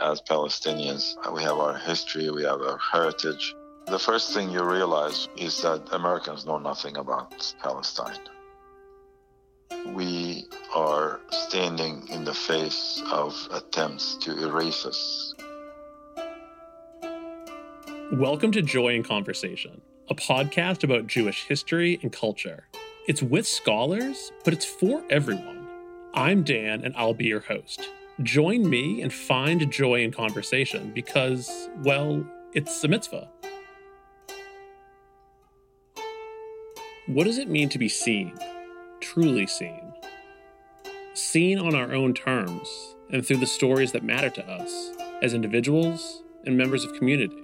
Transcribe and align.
as 0.00 0.20
Palestinians. 0.20 1.14
We 1.32 1.42
have 1.42 1.58
our 1.58 1.76
history, 1.76 2.30
we 2.30 2.44
have 2.44 2.60
our 2.60 2.78
heritage. 2.78 3.54
The 3.86 3.98
first 3.98 4.34
thing 4.34 4.50
you 4.50 4.62
realize 4.62 5.28
is 5.36 5.60
that 5.62 5.88
Americans 5.92 6.46
know 6.46 6.58
nothing 6.58 6.96
about 6.96 7.54
Palestine. 7.62 8.20
We 9.86 10.44
are 10.74 11.20
standing 11.30 12.06
in 12.08 12.24
the 12.24 12.34
face 12.34 13.02
of 13.10 13.34
attempts 13.50 14.16
to 14.16 14.38
erase 14.46 14.84
us. 14.86 15.34
Welcome 18.12 18.52
to 18.52 18.62
Joy 18.62 18.94
in 18.94 19.02
Conversation, 19.02 19.80
a 20.08 20.14
podcast 20.14 20.84
about 20.84 21.06
Jewish 21.06 21.44
history 21.46 21.98
and 22.02 22.12
culture. 22.12 22.68
It's 23.06 23.22
with 23.22 23.46
scholars, 23.46 24.32
but 24.44 24.52
it's 24.52 24.64
for 24.64 25.02
everyone. 25.10 25.66
I'm 26.14 26.42
Dan, 26.42 26.84
and 26.84 26.94
I'll 26.96 27.14
be 27.14 27.26
your 27.26 27.40
host. 27.40 27.88
Join 28.24 28.68
me 28.68 29.00
and 29.00 29.12
find 29.12 29.70
joy 29.70 30.02
in 30.02 30.10
conversation 30.10 30.90
because, 30.92 31.68
well, 31.84 32.26
it's 32.52 32.82
a 32.82 32.88
mitzvah. 32.88 33.28
What 37.06 37.24
does 37.24 37.38
it 37.38 37.48
mean 37.48 37.68
to 37.68 37.78
be 37.78 37.88
seen, 37.88 38.36
truly 39.00 39.46
seen? 39.46 39.80
Seen 41.14 41.60
on 41.60 41.76
our 41.76 41.92
own 41.92 42.12
terms 42.12 42.96
and 43.12 43.24
through 43.24 43.36
the 43.36 43.46
stories 43.46 43.92
that 43.92 44.02
matter 44.02 44.30
to 44.30 44.50
us 44.50 44.90
as 45.22 45.32
individuals 45.32 46.24
and 46.44 46.58
members 46.58 46.84
of 46.84 46.94
community. 46.94 47.36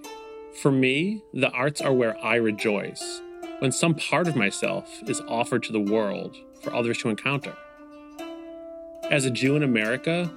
For 0.60 0.72
me, 0.72 1.22
the 1.32 1.50
arts 1.50 1.80
are 1.80 1.92
where 1.92 2.18
I 2.18 2.34
rejoice 2.34 3.20
when 3.60 3.70
some 3.70 3.94
part 3.94 4.26
of 4.26 4.34
myself 4.34 4.90
is 5.06 5.20
offered 5.28 5.62
to 5.62 5.72
the 5.72 5.80
world 5.80 6.36
for 6.60 6.74
others 6.74 6.98
to 6.98 7.10
encounter. 7.10 7.56
As 9.08 9.24
a 9.24 9.30
Jew 9.30 9.54
in 9.54 9.62
America, 9.62 10.30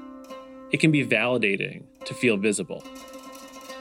it 0.72 0.80
can 0.80 0.92
be 0.92 1.06
validating 1.06 1.84
to 2.06 2.14
feel 2.14 2.38
visible. 2.38 2.84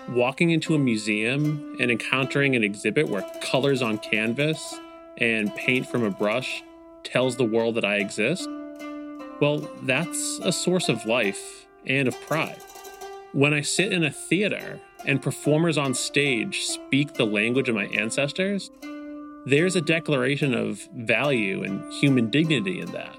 Walking 0.09 0.51
into 0.51 0.75
a 0.75 0.79
museum 0.79 1.77
and 1.81 1.91
encountering 1.91 2.55
an 2.55 2.63
exhibit 2.63 3.09
where 3.09 3.29
colors 3.43 3.83
on 3.83 3.99
canvas 3.99 4.79
and 5.19 5.55
paint 5.57 5.87
from 5.87 6.05
a 6.05 6.11
brush 6.11 6.63
tells 7.03 7.37
the 7.37 7.45
world 7.45 7.75
that 7.75 7.85
I 7.85 7.97
exist, 7.97 8.49
well, 9.41 9.69
that's 9.83 10.39
a 10.43 10.53
source 10.53 10.89
of 10.89 11.05
life 11.07 11.67
and 11.87 12.09
of 12.09 12.21
pride. 12.23 12.63
When 13.33 13.53
I 13.53 13.61
sit 13.61 13.93
in 13.93 14.05
a 14.05 14.11
theater 14.11 14.81
and 15.05 15.21
performers 15.21 15.77
on 15.77 15.93
stage 15.93 16.63
speak 16.63 17.15
the 17.15 17.27
language 17.27 17.69
of 17.69 17.75
my 17.75 17.87
ancestors, 17.87 18.71
there's 19.45 19.77
a 19.77 19.81
declaration 19.81 20.55
of 20.55 20.89
value 20.95 21.63
and 21.63 21.93
human 21.93 22.31
dignity 22.31 22.81
in 22.81 22.93
that. 22.93 23.17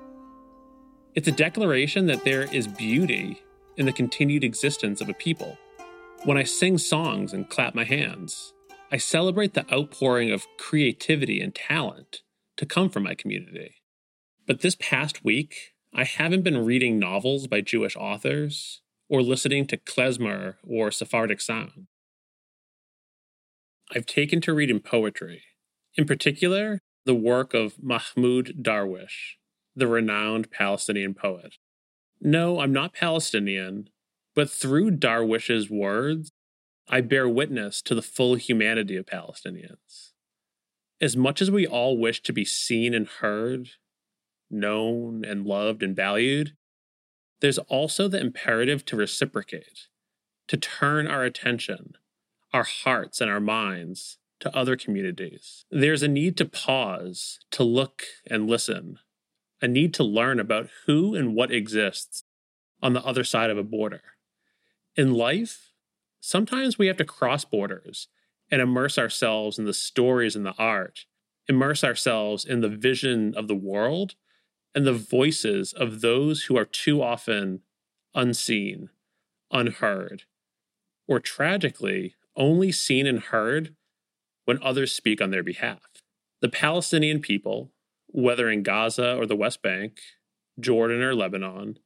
It's 1.15 1.27
a 1.27 1.31
declaration 1.31 2.07
that 2.07 2.23
there 2.23 2.43
is 2.43 2.67
beauty 2.67 3.41
in 3.77 3.85
the 3.85 3.93
continued 3.93 4.43
existence 4.43 5.01
of 5.01 5.09
a 5.09 5.13
people. 5.13 5.57
When 6.23 6.37
I 6.37 6.43
sing 6.43 6.77
songs 6.77 7.31
and 7.31 7.49
clap 7.49 7.75
my 7.75 7.83
hands, 7.83 8.53
I 8.91 8.97
celebrate 8.97 9.53
the 9.53 9.71
outpouring 9.71 10.31
of 10.31 10.47
creativity 10.57 11.39
and 11.41 11.53
talent 11.53 12.21
to 12.57 12.65
come 12.65 12.89
from 12.89 13.03
my 13.03 13.13
community. 13.13 13.75
But 14.47 14.61
this 14.61 14.75
past 14.79 15.23
week, 15.23 15.73
I 15.93 16.03
haven't 16.03 16.43
been 16.43 16.65
reading 16.65 16.99
novels 16.99 17.47
by 17.47 17.61
Jewish 17.61 17.95
authors 17.95 18.81
or 19.09 19.21
listening 19.21 19.67
to 19.67 19.77
klezmer 19.77 20.55
or 20.67 20.91
Sephardic 20.91 21.39
sound. 21.39 21.87
I've 23.95 24.05
taken 24.05 24.41
to 24.41 24.53
reading 24.53 24.79
poetry, 24.79 25.43
in 25.95 26.05
particular, 26.05 26.79
the 27.05 27.15
work 27.15 27.53
of 27.53 27.81
Mahmoud 27.81 28.55
Darwish, 28.61 29.37
the 29.75 29.87
renowned 29.87 30.51
Palestinian 30.51 31.13
poet. 31.13 31.55
No, 32.21 32.59
I'm 32.59 32.73
not 32.73 32.93
Palestinian, 32.93 33.89
but 34.35 34.49
through 34.49 34.91
Darwish's 34.91 35.69
words, 35.69 36.31
I 36.87 37.01
bear 37.01 37.27
witness 37.27 37.81
to 37.83 37.95
the 37.95 38.01
full 38.01 38.35
humanity 38.35 38.95
of 38.95 39.05
Palestinians. 39.05 40.11
As 40.99 41.17
much 41.17 41.41
as 41.41 41.51
we 41.51 41.67
all 41.67 41.97
wish 41.97 42.23
to 42.23 42.33
be 42.33 42.45
seen 42.45 42.93
and 42.93 43.07
heard, 43.07 43.69
known 44.49 45.23
and 45.25 45.45
loved 45.45 45.83
and 45.83 45.95
valued, 45.95 46.55
there's 47.39 47.59
also 47.59 48.07
the 48.07 48.19
imperative 48.19 48.83
to 48.85 48.95
reciprocate, 48.95 49.87
to 50.47 50.57
turn 50.57 51.07
our 51.07 51.23
attention, 51.23 51.93
our 52.53 52.63
hearts, 52.63 53.21
and 53.21 53.29
our 53.29 53.39
minds 53.39 54.17
to 54.39 54.55
other 54.55 54.75
communities. 54.75 55.65
There's 55.69 56.03
a 56.03 56.07
need 56.07 56.37
to 56.37 56.45
pause, 56.45 57.39
to 57.51 57.63
look 57.63 58.03
and 58.29 58.49
listen, 58.49 58.99
a 59.61 59.67
need 59.67 59.93
to 59.95 60.03
learn 60.03 60.39
about 60.39 60.69
who 60.85 61.15
and 61.15 61.35
what 61.35 61.51
exists 61.51 62.23
on 62.81 62.93
the 62.93 63.03
other 63.03 63.23
side 63.23 63.49
of 63.49 63.57
a 63.57 63.63
border. 63.63 64.01
In 64.95 65.13
life, 65.13 65.71
sometimes 66.19 66.77
we 66.77 66.87
have 66.87 66.97
to 66.97 67.05
cross 67.05 67.45
borders 67.45 68.07
and 68.51 68.61
immerse 68.61 68.97
ourselves 68.97 69.57
in 69.59 69.65
the 69.65 69.73
stories 69.73 70.35
and 70.35 70.45
the 70.45 70.55
art, 70.57 71.05
immerse 71.47 71.83
ourselves 71.83 72.45
in 72.45 72.61
the 72.61 72.69
vision 72.69 73.33
of 73.35 73.47
the 73.47 73.55
world 73.55 74.15
and 74.75 74.85
the 74.85 74.93
voices 74.93 75.73
of 75.73 76.01
those 76.01 76.43
who 76.43 76.57
are 76.57 76.65
too 76.65 77.01
often 77.01 77.61
unseen, 78.13 78.89
unheard, 79.51 80.23
or 81.07 81.19
tragically 81.19 82.15
only 82.35 82.71
seen 82.71 83.07
and 83.07 83.19
heard 83.19 83.75
when 84.45 84.61
others 84.61 84.91
speak 84.91 85.21
on 85.21 85.31
their 85.31 85.43
behalf. 85.43 85.81
The 86.41 86.49
Palestinian 86.49 87.19
people 87.19 87.71
whether 88.07 88.49
in 88.49 88.63
Gaza 88.63 89.15
or 89.15 89.25
the 89.25 89.35
West 89.35 89.61
Bank, 89.61 89.99
Jordan 90.59 91.01
or 91.01 91.13
Lebanon, 91.13 91.79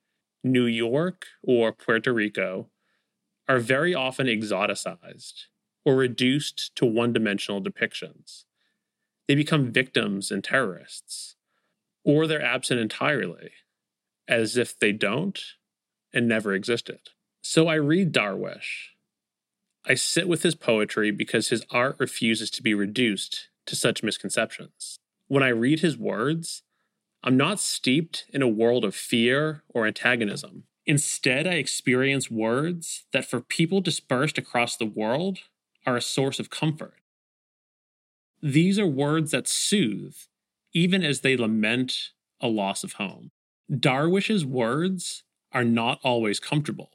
New 0.44 0.66
York 0.66 1.26
or 1.44 1.72
Puerto 1.72 2.14
Rico, 2.14 2.70
are 3.48 3.60
very 3.60 3.94
often 3.94 4.28
exoticized 4.28 5.46
or 5.84 5.96
reduced 5.96 6.76
to 6.76 6.86
one 6.86 7.12
dimensional 7.12 7.62
depictions. 7.62 8.46
They 9.28 9.36
become 9.36 9.72
victims 9.72 10.32
and 10.32 10.44
terrorists, 10.44 11.36
or 12.04 12.28
they're 12.28 12.42
absent 12.42 12.80
entirely, 12.80 13.52
as 14.28 14.58
if 14.58 14.78
they 14.78 14.92
don't 14.92 15.40
and 16.14 16.28
never 16.28 16.54
existed. 16.54 17.00
So 17.42 17.68
I 17.68 17.76
read 17.76 18.14
Darwish. 18.14 18.90
I 19.86 19.96
sit 19.96 20.28
with 20.28 20.44
his 20.44 20.56
poetry 20.56 21.12
because 21.12 21.50
his 21.50 21.66
art 21.72 21.96
refuses 22.00 22.52
to 22.52 22.62
be 22.62 22.74
reduced 22.74 23.50
to 23.66 23.76
such 23.76 24.04
misconceptions 24.04 25.01
when 25.32 25.44
I 25.44 25.48
read 25.48 25.80
his 25.80 25.98
words, 25.98 26.64
I'm 27.24 27.38
not 27.38 27.62
steeped 27.62 28.26
in 28.34 28.42
a 28.42 28.50
world 28.50 28.84
of 28.84 28.94
fear 28.94 29.64
or 29.70 29.88
antagonism. 29.88 30.66
Instead, 30.86 31.48
I 31.48 31.54
experience 31.54 32.30
words 32.30 33.06
that, 33.14 33.24
for 33.24 33.40
people 33.40 33.80
dispersed 33.80 34.38
across 34.38 34.76
the 34.76 34.86
world, 34.86 35.38
are 35.86 35.96
a 35.96 36.02
source 36.02 36.38
of 36.38 36.50
comfort. 36.50 36.96
These 38.42 38.78
are 38.78 38.86
words 38.86 39.32
that 39.32 39.48
soothe, 39.48 40.18
even 40.74 41.02
as 41.02 41.22
they 41.22 41.38
lament 41.38 42.10
a 42.42 42.50
loss 42.50 42.84
of 42.84 42.94
home. 42.94 43.32
Darwish's 43.74 44.46
words 44.46 45.24
are 45.54 45.64
not 45.64 46.02
always 46.04 46.42
comfortable 46.42 46.92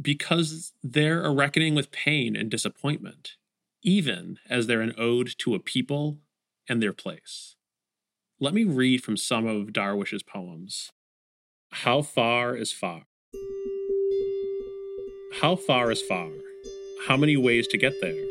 because 0.00 0.74
they're 0.84 1.24
a 1.24 1.34
reckoning 1.34 1.74
with 1.74 1.90
pain 1.90 2.36
and 2.36 2.52
disappointment, 2.52 3.32
even 3.82 4.38
as 4.48 4.68
they're 4.68 4.80
an 4.80 4.94
ode 4.96 5.34
to 5.38 5.56
a 5.56 5.58
people 5.58 6.18
and 6.68 6.80
their 6.80 6.92
place. 6.92 7.53
Let 8.44 8.52
me 8.52 8.64
read 8.64 9.02
from 9.02 9.16
some 9.16 9.46
of 9.46 9.72
Darwish's 9.72 10.22
poems. 10.22 10.92
How 11.70 12.02
far 12.02 12.54
is 12.54 12.72
far? 12.72 13.04
How 15.40 15.56
far 15.56 15.90
is 15.90 16.02
far? 16.02 16.28
How 17.06 17.16
many 17.16 17.38
ways 17.38 17.66
to 17.68 17.78
get 17.78 17.94
there? 18.02 18.22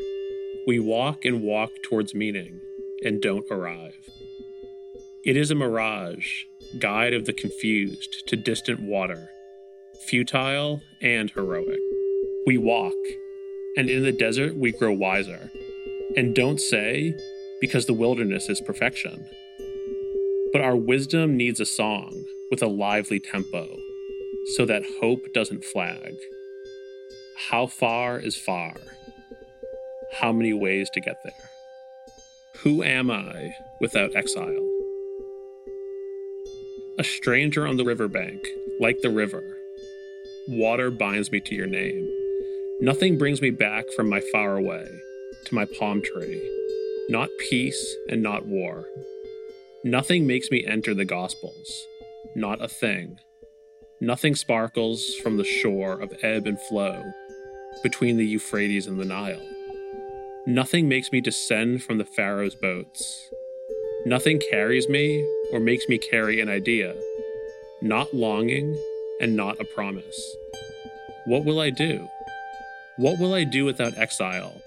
We 0.68 0.78
walk 0.78 1.26
and 1.26 1.42
walk 1.42 1.72
towards 1.84 2.14
meaning 2.14 2.62
and 3.04 3.24
don't 3.24 3.44
arrive. 3.50 3.96
It 5.26 5.36
is 5.36 5.50
a 5.50 5.56
mirage, 5.56 6.44
guide 6.78 7.16
of 7.16 7.26
the 7.26 7.34
confused 7.34 8.28
to 8.28 8.36
distant 8.36 8.82
water, 8.82 9.30
futile 10.08 10.80
and 11.02 11.32
heroic. 11.32 11.80
We 12.46 12.60
walk, 12.60 12.94
and 13.78 13.90
in 13.90 14.04
the 14.04 14.12
desert 14.12 14.56
we 14.56 14.74
grow 14.74 14.94
wiser, 14.94 15.50
and 16.16 16.36
don't 16.36 16.62
say, 16.62 17.16
because 17.60 17.88
the 17.88 17.96
wilderness 17.96 18.48
is 18.48 18.62
perfection. 18.62 19.26
But 20.54 20.62
our 20.62 20.76
wisdom 20.76 21.36
needs 21.36 21.60
a 21.60 21.66
song 21.66 22.26
with 22.52 22.62
a 22.62 22.68
lively 22.68 23.20
tempo 23.20 23.76
so 24.56 24.66
that 24.68 24.84
hope 25.02 25.34
doesn't 25.34 25.66
flag. 25.66 26.14
How 27.50 27.66
far 27.66 28.20
is 28.20 28.38
far? 28.38 28.76
How 30.22 30.32
many 30.32 30.54
ways 30.54 30.92
to 30.94 31.02
get 31.02 31.18
there? 31.24 31.50
Who 32.58 32.84
am 32.84 33.10
I 33.10 33.56
without 33.82 34.16
exile? 34.16 34.70
A 37.00 37.04
stranger 37.04 37.66
on 37.66 37.78
the 37.78 37.84
riverbank, 37.84 38.46
like 38.80 39.02
the 39.02 39.10
river. 39.10 39.58
Water 40.48 40.92
binds 40.92 41.32
me 41.32 41.40
to 41.40 41.56
your 41.56 41.66
name. 41.66 42.08
Nothing 42.80 43.18
brings 43.18 43.42
me 43.42 43.50
back 43.50 43.86
from 43.96 44.08
my 44.08 44.22
far 44.32 44.56
away 44.56 44.86
to 45.46 45.56
my 45.56 45.66
palm 45.66 46.04
tree. 46.04 46.40
Not 47.10 47.30
peace 47.50 47.96
and 48.08 48.22
not 48.22 48.46
war. 48.46 48.86
Nothing 49.86 50.26
makes 50.26 50.50
me 50.50 50.66
enter 50.66 50.94
the 50.94 51.04
Gospels, 51.04 51.88
not 52.36 52.64
a 52.64 52.70
thing. 52.70 53.20
Nothing 54.00 54.34
sparkles 54.34 55.14
from 55.16 55.36
the 55.36 55.44
shore 55.44 56.00
of 56.00 56.14
ebb 56.24 56.48
and 56.48 56.58
flow, 56.58 57.12
between 57.82 58.16
the 58.16 58.26
Euphrates 58.26 58.88
and 58.88 58.98
the 58.98 59.04
Nile. 59.04 59.46
Nothing 60.48 60.88
makes 60.88 61.12
me 61.12 61.20
descend 61.20 61.84
from 61.84 61.98
the 61.98 62.06
Pharaoh's 62.06 62.56
boats. 62.56 63.30
Nothing 64.06 64.42
carries 64.50 64.88
me 64.88 65.22
or 65.52 65.60
makes 65.60 65.90
me 65.90 65.98
carry 65.98 66.40
an 66.40 66.48
idea, 66.48 66.96
not 67.82 68.14
longing 68.14 68.82
and 69.20 69.36
not 69.36 69.60
a 69.60 69.66
promise. 69.66 70.36
What 71.26 71.44
will 71.44 71.60
I 71.60 71.72
do? 71.72 72.08
What 72.96 73.20
will 73.20 73.34
I 73.34 73.44
do 73.44 73.66
without 73.66 73.98
exile 73.98 74.62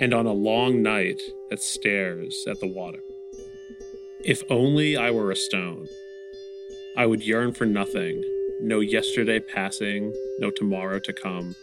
and 0.00 0.12
on 0.12 0.26
a 0.26 0.32
long 0.32 0.82
night 0.82 1.20
that 1.50 1.62
stares 1.62 2.44
at 2.48 2.58
the 2.58 2.66
water? 2.66 2.98
If 4.24 4.42
only 4.50 4.96
I 4.96 5.12
were 5.12 5.30
a 5.30 5.36
stone, 5.36 5.86
I 6.96 7.06
would 7.06 7.22
yearn 7.22 7.52
for 7.52 7.66
nothing, 7.66 8.24
no 8.60 8.80
yesterday 8.80 9.38
passing, 9.38 10.12
no 10.40 10.50
tomorrow 10.50 10.98
to 10.98 11.12
come. 11.12 11.54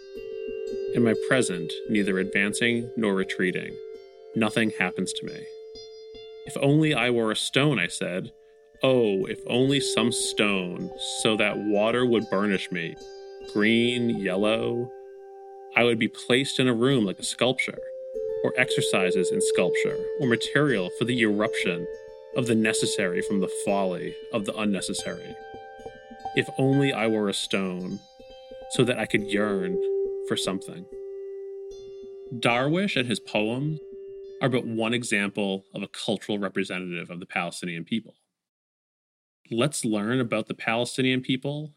In 0.94 1.04
my 1.04 1.16
present, 1.28 1.74
neither 1.90 2.18
advancing 2.18 2.90
nor 2.96 3.13
retreating, 3.13 3.75
nothing 4.38 4.72
happens 4.80 5.12
to 5.13 5.25
me. 5.25 5.38
If 6.46 6.56
only 6.62 6.94
I 6.94 7.10
were 7.10 7.30
a 7.30 7.36
stone, 7.36 7.78
I 7.78 7.88
said. 7.88 8.31
Oh, 8.81 9.25
if 9.25 9.42
only 9.48 9.81
some 9.81 10.13
stone, 10.13 10.90
so 11.22 11.36
that 11.36 11.57
water 11.57 12.06
would 12.06 12.30
burnish 12.30 12.72
me, 12.72 12.96
green, 13.52 14.10
yellow. 14.12 14.90
I 15.75 15.84
would 15.84 16.00
be 16.00 16.07
placed 16.07 16.62
in 16.62 16.69
a 16.69 16.74
room 16.74 17.06
like 17.06 17.19
a 17.19 17.24
sculpture, 17.24 17.80
or 18.46 18.54
exercises 18.56 19.30
in 19.30 19.42
sculpture, 19.42 19.98
or 20.22 20.28
material 20.28 20.90
for 20.98 21.04
the 21.04 21.19
eruption 21.19 21.86
of 22.35 22.47
the 22.47 22.55
necessary 22.55 23.21
from 23.21 23.39
the 23.39 23.51
folly 23.65 24.15
of 24.33 24.45
the 24.45 24.55
unnecessary. 24.55 25.35
If 26.35 26.49
only 26.57 26.91
I 26.91 27.07
were 27.07 27.29
a 27.29 27.33
stone, 27.33 27.99
so 28.71 28.83
that 28.83 28.99
I 28.99 29.05
could 29.05 29.23
yearn 29.23 29.77
for 30.27 30.35
something. 30.35 30.85
Darwish 32.39 32.97
and 32.97 33.07
his 33.07 33.19
poems 33.19 33.79
are 34.41 34.49
but 34.49 34.65
one 34.65 34.93
example 34.93 35.65
of 35.73 35.81
a 35.81 35.87
cultural 35.87 36.39
representative 36.39 37.09
of 37.09 37.19
the 37.19 37.25
Palestinian 37.25 37.85
people. 37.85 38.15
Let's 39.49 39.85
learn 39.85 40.19
about 40.19 40.47
the 40.47 40.55
Palestinian 40.55 41.21
people, 41.21 41.73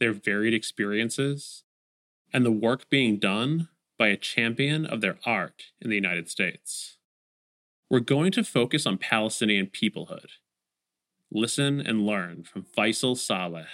their 0.00 0.12
varied 0.12 0.54
experiences, 0.54 1.64
and 2.32 2.44
the 2.44 2.50
work 2.50 2.88
being 2.88 3.18
done 3.18 3.68
by 3.98 4.08
a 4.08 4.16
champion 4.16 4.86
of 4.86 5.02
their 5.02 5.18
art 5.26 5.64
in 5.80 5.90
the 5.90 5.96
United 5.96 6.30
States. 6.30 6.96
We're 7.90 7.98
going 7.98 8.30
to 8.32 8.44
focus 8.44 8.86
on 8.86 8.98
Palestinian 8.98 9.66
peoplehood. 9.66 10.26
Listen 11.32 11.80
and 11.80 12.06
learn 12.06 12.44
from 12.44 12.62
Faisal 12.62 13.18
Saleh. 13.18 13.66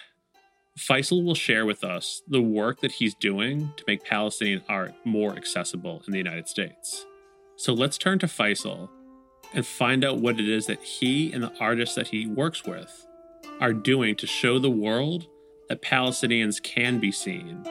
Faisal 0.78 1.22
will 1.22 1.34
share 1.34 1.66
with 1.66 1.84
us 1.84 2.22
the 2.26 2.40
work 2.40 2.80
that 2.80 2.92
he's 2.92 3.14
doing 3.14 3.74
to 3.76 3.84
make 3.86 4.06
Palestinian 4.06 4.62
art 4.70 4.94
more 5.04 5.36
accessible 5.36 6.02
in 6.06 6.12
the 6.12 6.18
United 6.18 6.48
States. 6.48 7.04
So 7.56 7.74
let's 7.74 7.98
turn 7.98 8.18
to 8.20 8.26
Faisal 8.26 8.88
and 9.52 9.66
find 9.66 10.02
out 10.02 10.18
what 10.18 10.40
it 10.40 10.48
is 10.48 10.64
that 10.64 10.82
he 10.82 11.30
and 11.30 11.42
the 11.42 11.52
artists 11.60 11.94
that 11.96 12.08
he 12.08 12.26
works 12.26 12.64
with 12.64 13.06
are 13.60 13.74
doing 13.74 14.16
to 14.16 14.26
show 14.26 14.58
the 14.58 14.70
world 14.70 15.26
that 15.68 15.82
Palestinians 15.82 16.62
can 16.62 17.00
be 17.00 17.12
seen, 17.12 17.62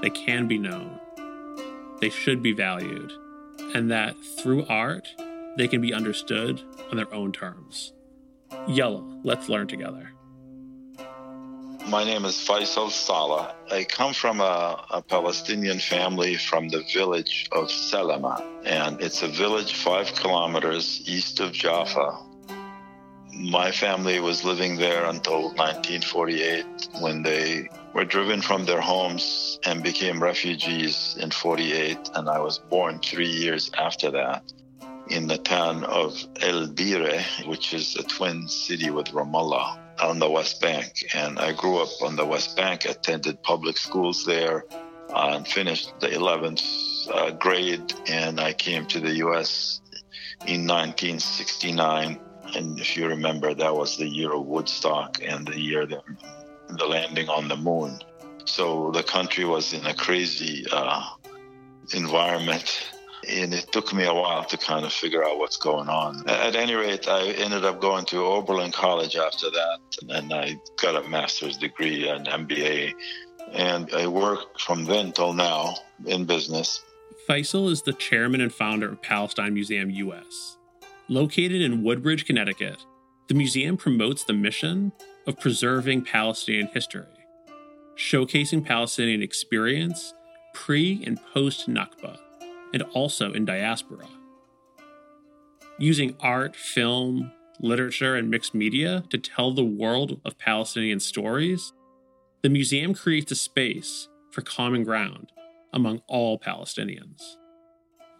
they 0.00 0.08
can 0.08 0.48
be 0.48 0.56
known, 0.56 0.98
they 2.00 2.08
should 2.08 2.42
be 2.42 2.52
valued, 2.52 3.12
and 3.74 3.90
that 3.90 4.16
through 4.38 4.64
art, 4.64 5.06
they 5.56 5.68
can 5.68 5.80
be 5.80 5.92
understood 5.92 6.62
on 6.90 6.96
their 6.96 7.12
own 7.12 7.32
terms. 7.32 7.92
Yalla, 8.68 9.20
let's 9.22 9.48
learn 9.48 9.66
together. 9.66 10.12
My 11.88 12.04
name 12.04 12.24
is 12.24 12.36
Faisal 12.36 12.90
Saleh. 12.90 13.52
I 13.72 13.84
come 13.84 14.12
from 14.12 14.40
a, 14.40 14.84
a, 14.90 15.02
Palestinian 15.02 15.80
family 15.80 16.36
from 16.36 16.68
the 16.68 16.84
village 16.92 17.48
of 17.52 17.70
Salama, 17.70 18.44
and 18.64 19.00
it's 19.00 19.22
a 19.22 19.28
village 19.28 19.74
five 19.74 20.14
kilometers 20.14 21.02
east 21.06 21.40
of 21.40 21.52
Jaffa. 21.52 22.18
My 23.32 23.72
family 23.72 24.20
was 24.20 24.44
living 24.44 24.76
there 24.76 25.06
until 25.06 25.48
1948 25.54 26.64
when 27.00 27.22
they 27.22 27.68
were 27.94 28.04
driven 28.04 28.40
from 28.42 28.66
their 28.66 28.80
homes 28.80 29.58
and 29.64 29.82
became 29.82 30.22
refugees 30.22 31.16
in 31.18 31.30
48, 31.30 32.10
and 32.14 32.28
I 32.28 32.38
was 32.38 32.58
born 32.58 33.00
three 33.00 33.30
years 33.30 33.70
after 33.76 34.10
that 34.10 34.44
in 35.10 35.26
the 35.26 35.38
town 35.38 35.84
of 35.84 36.24
El 36.40 36.68
Bire, 36.68 37.22
which 37.46 37.74
is 37.74 37.96
a 37.96 38.02
twin 38.04 38.46
city 38.46 38.90
with 38.90 39.08
Ramallah 39.08 39.78
on 40.00 40.18
the 40.18 40.30
West 40.30 40.60
Bank. 40.60 41.04
And 41.14 41.38
I 41.38 41.52
grew 41.52 41.78
up 41.78 41.88
on 42.02 42.16
the 42.16 42.24
West 42.24 42.56
Bank, 42.56 42.84
attended 42.84 43.42
public 43.42 43.76
schools 43.76 44.24
there, 44.24 44.64
uh, 45.10 45.32
and 45.34 45.46
finished 45.46 45.92
the 46.00 46.08
11th 46.08 47.10
uh, 47.12 47.32
grade. 47.32 47.92
And 48.06 48.40
I 48.40 48.52
came 48.52 48.86
to 48.86 49.00
the 49.00 49.16
U.S. 49.16 49.80
in 50.46 50.66
1969. 50.66 52.20
And 52.54 52.78
if 52.78 52.96
you 52.96 53.08
remember, 53.08 53.52
that 53.52 53.74
was 53.74 53.96
the 53.96 54.08
year 54.08 54.32
of 54.32 54.46
Woodstock 54.46 55.20
and 55.22 55.46
the 55.46 55.60
year 55.60 55.86
that 55.86 56.02
the 56.68 56.86
landing 56.86 57.28
on 57.28 57.48
the 57.48 57.56
moon. 57.56 57.98
So 58.44 58.92
the 58.92 59.02
country 59.02 59.44
was 59.44 59.72
in 59.72 59.84
a 59.86 59.94
crazy 59.94 60.66
uh, 60.70 61.04
environment 61.92 62.92
and 63.28 63.54
it 63.54 63.70
took 63.72 63.92
me 63.92 64.04
a 64.04 64.14
while 64.14 64.44
to 64.44 64.56
kind 64.56 64.84
of 64.84 64.92
figure 64.92 65.24
out 65.24 65.38
what's 65.38 65.56
going 65.56 65.88
on. 65.88 66.28
At 66.28 66.56
any 66.56 66.74
rate, 66.74 67.08
I 67.08 67.28
ended 67.30 67.64
up 67.64 67.80
going 67.80 68.04
to 68.06 68.24
Oberlin 68.24 68.72
College 68.72 69.16
after 69.16 69.50
that, 69.50 69.78
and 70.08 70.32
I 70.32 70.56
got 70.80 71.02
a 71.04 71.08
master's 71.08 71.56
degree, 71.56 72.08
an 72.08 72.24
MBA, 72.24 72.92
and 73.52 73.92
I 73.94 74.06
worked 74.06 74.60
from 74.60 74.84
then 74.84 75.12
till 75.12 75.32
now 75.32 75.74
in 76.06 76.24
business. 76.24 76.82
Faisal 77.28 77.70
is 77.70 77.82
the 77.82 77.92
chairman 77.92 78.40
and 78.40 78.52
founder 78.52 78.90
of 78.90 79.02
Palestine 79.02 79.54
Museum 79.54 79.90
US. 79.90 80.56
Located 81.08 81.60
in 81.60 81.82
Woodbridge, 81.82 82.24
Connecticut, 82.24 82.84
the 83.28 83.34
museum 83.34 83.76
promotes 83.76 84.24
the 84.24 84.32
mission 84.32 84.92
of 85.26 85.38
preserving 85.38 86.04
Palestinian 86.04 86.68
history, 86.68 87.04
showcasing 87.96 88.64
Palestinian 88.64 89.22
experience 89.22 90.14
pre 90.54 91.02
and 91.06 91.20
post 91.32 91.68
Nakba 91.68 92.18
and 92.72 92.82
also 92.94 93.32
in 93.32 93.44
diaspora. 93.44 94.06
Using 95.78 96.16
art, 96.20 96.56
film, 96.56 97.32
literature, 97.60 98.14
and 98.14 98.30
mixed 98.30 98.54
media 98.54 99.04
to 99.10 99.18
tell 99.18 99.52
the 99.52 99.64
world 99.64 100.20
of 100.24 100.38
Palestinian 100.38 101.00
stories, 101.00 101.72
the 102.42 102.48
museum 102.48 102.94
creates 102.94 103.32
a 103.32 103.36
space 103.36 104.08
for 104.30 104.42
common 104.42 104.84
ground 104.84 105.32
among 105.72 106.02
all 106.06 106.38
Palestinians. 106.38 107.36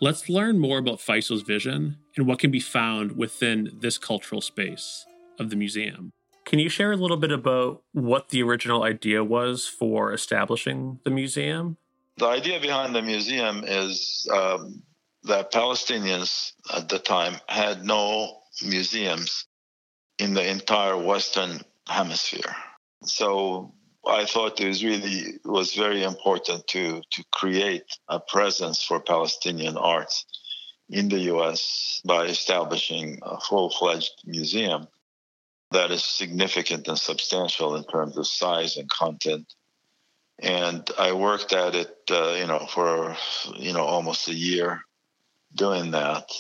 Let's 0.01 0.29
learn 0.29 0.59
more 0.59 0.79
about 0.79 1.01
Faisal's 1.01 1.43
vision 1.43 1.99
and 2.17 2.27
what 2.27 2.39
can 2.39 2.51
be 2.51 2.61
found 2.61 3.17
within 3.17 3.71
this 3.81 3.99
cultural 3.99 4.41
space 4.41 5.05
of 5.39 5.51
the 5.51 5.57
museum. 5.57 6.13
Can 6.47 6.59
you 6.59 6.69
share 6.69 6.93
a 6.93 6.97
little 6.97 7.17
bit 7.17 7.31
about 7.31 7.83
what 7.93 8.31
the 8.31 8.43
original 8.43 8.83
idea 8.83 9.23
was 9.23 9.67
for 9.67 10.13
establishing 10.13 10.99
the 11.05 11.11
museum 11.11 11.77
the 12.17 12.27
idea 12.27 12.61
behind 12.61 12.95
the 12.95 13.03
museum 13.03 13.65
is 13.67 14.29
um, 14.33 14.83
that 15.25 15.53
Palestinians 15.53 16.53
at 16.75 16.89
the 16.89 16.99
time 16.99 17.37
had 17.49 17.85
no 17.85 18.41
museums 18.63 19.47
in 20.19 20.35
the 20.35 20.47
entire 20.47 20.97
Western 20.97 21.61
Hemisphere. 21.89 22.55
So 23.05 23.75
I 24.07 24.25
thought 24.27 24.61
it 24.61 24.69
was 24.69 24.85
really 24.85 25.39
was 25.45 25.75
very 25.75 26.03
important 26.03 26.67
to 26.69 27.03
to 27.11 27.25
create 27.33 27.85
a 28.09 28.21
presence 28.21 28.83
for 28.83 29.01
Palestinian 29.01 29.77
arts 29.77 30.25
in 30.89 31.09
the 31.09 31.21
U.S. 31.35 32.01
by 32.05 32.25
establishing 32.25 33.19
a 33.23 33.39
full-fledged 33.41 34.23
museum 34.25 34.89
that 35.71 35.91
is 35.91 36.05
significant 36.05 36.89
and 36.89 36.99
substantial 36.99 37.77
in 37.77 37.85
terms 37.85 38.19
of 38.19 38.27
size 38.27 38.77
and 38.77 38.91
content 38.91 39.47
and 40.43 40.89
I 40.99 41.13
worked 41.13 41.53
at 41.53 41.75
it, 41.75 41.97
uh, 42.11 42.35
you 42.39 42.47
know, 42.47 42.67
for 42.71 43.17
you 43.57 43.73
know 43.73 43.85
almost 43.85 44.29
a 44.29 44.35
year 44.35 44.83
doing 45.55 45.91
that. 45.93 46.31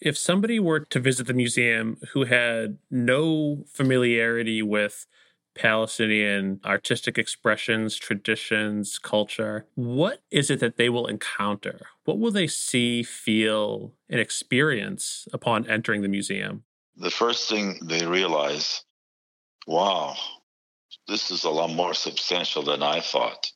If 0.00 0.16
somebody 0.16 0.58
were 0.58 0.80
to 0.80 1.00
visit 1.00 1.26
the 1.26 1.34
museum 1.34 1.98
who 2.12 2.24
had 2.24 2.78
no 2.90 3.64
familiarity 3.66 4.62
with 4.62 5.06
Palestinian 5.54 6.60
artistic 6.64 7.18
expressions, 7.18 7.96
traditions, 7.96 8.98
culture, 8.98 9.66
what 9.74 10.22
is 10.30 10.50
it 10.50 10.60
that 10.60 10.76
they 10.76 10.88
will 10.88 11.06
encounter? 11.06 11.86
What 12.04 12.18
will 12.18 12.30
they 12.30 12.46
see, 12.46 13.02
feel, 13.02 13.92
and 14.08 14.20
experience 14.20 15.28
upon 15.32 15.68
entering 15.68 16.02
the 16.02 16.08
museum? 16.08 16.64
The 16.96 17.10
first 17.10 17.48
thing 17.48 17.78
they 17.82 18.06
realize 18.06 18.84
wow, 19.66 20.16
this 21.10 21.32
is 21.32 21.44
a 21.44 21.50
lot 21.50 21.70
more 21.70 21.92
substantial 21.92 22.62
than 22.62 22.82
I 22.82 23.00
thought. 23.00 23.50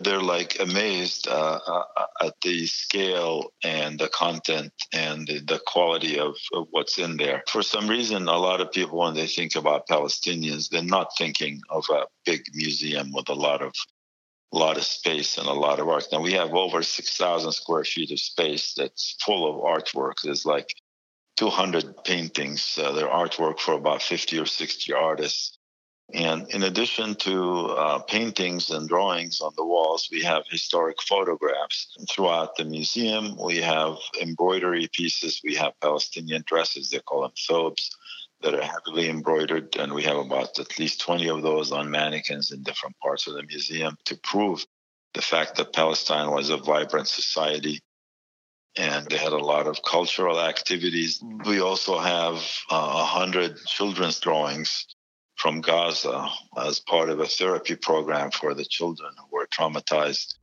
They're 0.00 0.22
like 0.22 0.60
amazed 0.60 1.28
uh, 1.28 1.60
uh, 1.66 2.06
at 2.20 2.34
the 2.42 2.66
scale 2.66 3.52
and 3.62 3.98
the 3.98 4.08
content 4.08 4.72
and 4.92 5.26
the, 5.26 5.60
quality 5.66 6.18
of, 6.18 6.36
of, 6.52 6.66
what's 6.70 6.98
in 6.98 7.16
there. 7.16 7.42
For 7.48 7.62
some 7.62 7.88
reason, 7.88 8.28
a 8.28 8.38
lot 8.38 8.60
of 8.60 8.72
people, 8.72 8.98
when 8.98 9.14
they 9.14 9.26
think 9.26 9.56
about 9.56 9.88
Palestinians, 9.88 10.68
they're 10.68 10.82
not 10.82 11.16
thinking 11.16 11.60
of 11.70 11.84
a 11.90 12.06
big 12.24 12.42
museum 12.54 13.12
with 13.12 13.28
a 13.28 13.34
lot 13.34 13.62
of 13.62 13.72
lot 14.52 14.76
of 14.76 14.84
space 14.84 15.36
and 15.36 15.48
a 15.48 15.52
lot 15.52 15.80
of 15.80 15.88
art. 15.88 16.06
Now 16.12 16.20
we 16.20 16.32
have 16.32 16.54
over 16.54 16.82
6,000 16.82 17.52
square 17.52 17.84
feet 17.84 18.12
of 18.12 18.20
space 18.20 18.74
that's 18.76 19.16
full 19.24 19.48
of 19.50 19.60
artwork. 19.64 20.14
There's 20.22 20.46
like 20.46 20.68
200 21.36 22.04
paintings. 22.04 22.78
Uh, 22.80 22.92
they're 22.92 23.08
artwork 23.08 23.58
for 23.58 23.74
about 23.74 24.00
50 24.02 24.38
or 24.38 24.46
60 24.46 24.92
artists. 24.92 25.58
And 26.14 26.48
in 26.50 26.62
addition 26.62 27.16
to 27.16 27.66
uh, 27.70 27.98
paintings 27.98 28.70
and 28.70 28.88
drawings 28.88 29.40
on 29.40 29.52
the 29.56 29.64
walls, 29.64 30.08
we 30.12 30.22
have 30.22 30.44
historic 30.48 31.02
photographs. 31.02 31.88
Throughout 32.08 32.54
the 32.54 32.64
museum, 32.64 33.36
we 33.36 33.56
have 33.56 33.96
embroidery 34.22 34.88
pieces. 34.92 35.40
We 35.42 35.56
have 35.56 35.72
Palestinian 35.80 36.44
dresses, 36.46 36.90
they 36.90 37.00
call 37.00 37.22
them 37.22 37.32
thobes, 37.48 37.90
that 38.42 38.54
are 38.54 38.62
heavily 38.62 39.10
embroidered. 39.10 39.74
And 39.74 39.92
we 39.92 40.04
have 40.04 40.16
about 40.16 40.56
at 40.60 40.78
least 40.78 41.00
20 41.00 41.28
of 41.30 41.42
those 41.42 41.72
on 41.72 41.90
mannequins 41.90 42.52
in 42.52 42.62
different 42.62 42.96
parts 43.00 43.26
of 43.26 43.34
the 43.34 43.42
museum 43.42 43.98
to 44.04 44.16
prove 44.18 44.64
the 45.14 45.22
fact 45.22 45.56
that 45.56 45.72
Palestine 45.72 46.30
was 46.30 46.48
a 46.48 46.58
vibrant 46.58 47.08
society 47.08 47.80
and 48.76 49.06
they 49.08 49.16
had 49.16 49.32
a 49.32 49.38
lot 49.38 49.66
of 49.66 49.82
cultural 49.82 50.40
activities. 50.40 51.20
We 51.44 51.60
also 51.60 51.98
have 51.98 52.36
uh, 52.70 52.76
a 52.76 53.02
uh, 53.02 53.04
hundred 53.04 53.56
children's 53.66 54.20
drawings 54.20 54.86
from 55.44 55.60
Gaza 55.60 56.26
as 56.56 56.80
part 56.80 57.10
of 57.10 57.20
a 57.20 57.26
therapy 57.26 57.76
program 57.76 58.30
for 58.30 58.54
the 58.54 58.64
children 58.64 59.10
who 59.18 59.36
were 59.36 59.46
traumatized 59.48 60.36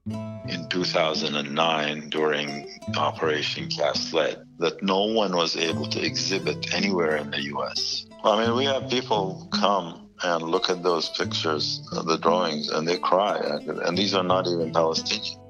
in 0.48 0.70
2009 0.70 2.10
during 2.10 2.70
Operation 2.96 3.67
Cast 3.67 4.13
Lead 4.13 4.38
that 4.60 4.84
no 4.84 5.05
one 5.05 5.36
was 5.36 5.58
able 5.58 5.88
to 5.88 6.05
exhibit 6.05 6.72
anywhere 6.75 7.15
in 7.15 7.31
the 7.31 7.41
US. 7.55 8.05
I 8.24 8.46
mean, 8.46 8.55
we 8.55 8.65
have 8.65 8.91
people 8.91 9.50
come 9.51 10.08
and 10.22 10.43
look 10.43 10.70
at 10.70 10.84
those 10.84 11.10
pictures, 11.17 11.81
the 12.05 12.17
drawings, 12.17 12.70
and 12.70 12.88
they 12.88 13.00
cry. 13.00 13.39
And 13.39 13.98
these 13.98 14.13
are 14.13 14.24
not 14.24 14.46
even 14.46 14.72
Palestinian. 14.72 15.41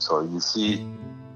So 0.00 0.22
you 0.22 0.40
see 0.40 0.88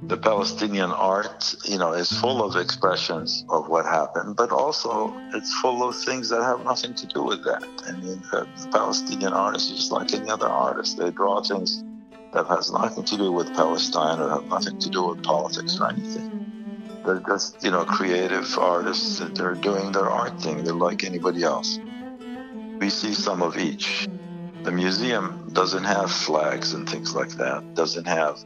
the 0.02 0.16
Palestinian 0.16 0.90
art, 0.90 1.54
you 1.64 1.78
know, 1.78 1.92
is 1.92 2.10
full 2.10 2.42
of 2.42 2.56
expressions 2.56 3.44
of 3.50 3.68
what 3.68 3.84
happened, 3.84 4.34
but 4.36 4.50
also 4.50 5.14
it's 5.34 5.52
full 5.60 5.86
of 5.86 5.94
things 5.94 6.30
that 6.30 6.42
have 6.42 6.64
nothing 6.64 6.94
to 6.94 7.06
do 7.06 7.22
with 7.22 7.44
that. 7.44 7.62
I 7.86 7.92
mean, 7.92 8.22
the, 8.30 8.48
the 8.62 8.68
Palestinian 8.72 9.32
artist 9.32 9.70
is 9.70 9.76
just 9.76 9.92
like 9.92 10.12
any 10.14 10.30
other 10.30 10.48
artist. 10.48 10.96
They 10.96 11.10
draw 11.10 11.42
things 11.42 11.84
that 12.32 12.46
has 12.46 12.72
nothing 12.72 13.04
to 13.04 13.16
do 13.16 13.30
with 13.30 13.52
Palestine 13.54 14.20
or 14.20 14.30
have 14.30 14.46
nothing 14.46 14.78
to 14.78 14.88
do 14.88 15.08
with 15.08 15.22
politics 15.22 15.78
or 15.78 15.90
anything. 15.90 16.30
They're 17.04 17.22
just, 17.26 17.62
you 17.62 17.70
know, 17.70 17.84
creative 17.84 18.56
artists. 18.58 19.18
That 19.18 19.34
they're 19.34 19.54
doing 19.54 19.92
their 19.92 20.08
art 20.08 20.40
thing. 20.40 20.64
They're 20.64 20.74
like 20.74 21.04
anybody 21.04 21.42
else. 21.42 21.78
We 22.78 22.88
see 22.88 23.14
some 23.14 23.42
of 23.42 23.58
each. 23.58 24.08
The 24.62 24.72
museum 24.72 25.50
doesn't 25.52 25.84
have 25.84 26.10
flags 26.10 26.72
and 26.74 26.88
things 26.88 27.14
like 27.14 27.30
that. 27.30 27.74
Doesn't 27.74 28.06
have 28.06 28.44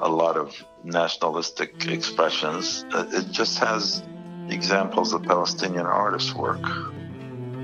a 0.00 0.08
lot 0.08 0.36
of 0.36 0.64
nationalistic 0.82 1.86
expressions. 1.86 2.84
Uh, 2.92 3.06
it 3.12 3.30
just 3.30 3.58
has 3.58 4.02
examples 4.48 5.12
of 5.12 5.22
Palestinian 5.22 5.86
artists' 5.86 6.34
work. 6.34 6.64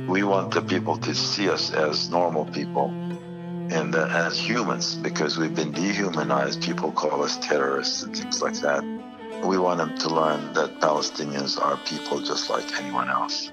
We 0.08 0.22
want 0.22 0.54
the 0.54 0.62
people 0.62 0.96
to 0.98 1.14
see 1.14 1.48
us 1.48 1.72
as 1.72 2.10
normal 2.10 2.44
people 2.44 2.90
and 3.70 3.94
uh, 3.94 4.06
as 4.12 4.38
humans 4.38 4.94
because 4.94 5.36
we've 5.38 5.54
been 5.54 5.72
dehumanized. 5.72 6.62
People 6.62 6.92
call 6.92 7.22
us 7.24 7.36
terrorists 7.38 8.02
and 8.02 8.16
things 8.16 8.40
like 8.40 8.60
that. 8.60 8.84
We 9.44 9.58
want 9.58 9.78
them 9.78 9.96
to 9.98 10.08
learn 10.08 10.52
that 10.54 10.80
Palestinians 10.80 11.60
are 11.60 11.76
people 11.78 12.20
just 12.20 12.48
like 12.48 12.64
anyone 12.80 13.10
else. 13.10 13.50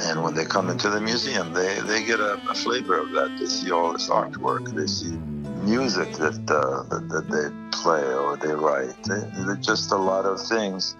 And 0.00 0.22
when 0.24 0.34
they 0.34 0.44
come 0.44 0.70
into 0.70 0.90
the 0.90 1.00
museum, 1.00 1.52
they, 1.52 1.80
they 1.80 2.04
get 2.04 2.18
a, 2.20 2.40
a 2.48 2.54
flavor 2.54 2.98
of 2.98 3.10
that. 3.12 3.36
They 3.38 3.46
see 3.46 3.70
all 3.70 3.92
this 3.92 4.08
artwork. 4.08 4.74
They 4.74 4.86
see 4.86 5.16
music 5.64 6.12
that, 6.12 6.50
uh, 6.50 6.82
that, 6.84 7.08
that 7.08 7.28
they 7.30 7.76
play 7.78 8.04
or 8.14 8.36
they 8.36 8.52
write. 8.52 8.94
They're 9.04 9.56
just 9.56 9.92
a 9.92 9.96
lot 9.96 10.24
of 10.26 10.40
things 10.46 10.96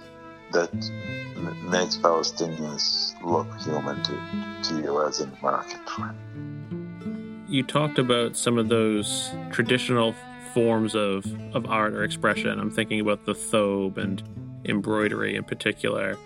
that 0.53 0.73
makes 1.71 1.97
Palestinians 1.97 3.15
look 3.23 3.47
human 3.61 4.03
to, 4.03 4.69
to 4.69 4.83
you 4.83 5.07
as 5.07 5.21
an 5.21 5.33
American. 5.41 5.81
You 7.49 7.63
talked 7.63 7.99
about 7.99 8.37
some 8.37 8.59
of 8.59 8.69
those 8.69 9.31
traditional 9.53 10.15
forms 10.55 10.95
of, 10.95 11.27
of 11.55 11.67
art 11.67 11.95
or 11.95 12.05
expression. 12.05 12.59
I'm 12.59 12.71
thinking 12.71 13.01
about 13.01 13.27
the 13.27 13.35
thobe 13.35 13.99
and 13.99 14.23
embroidery 14.65 15.37
in 15.37 15.45
particular. 15.45 16.17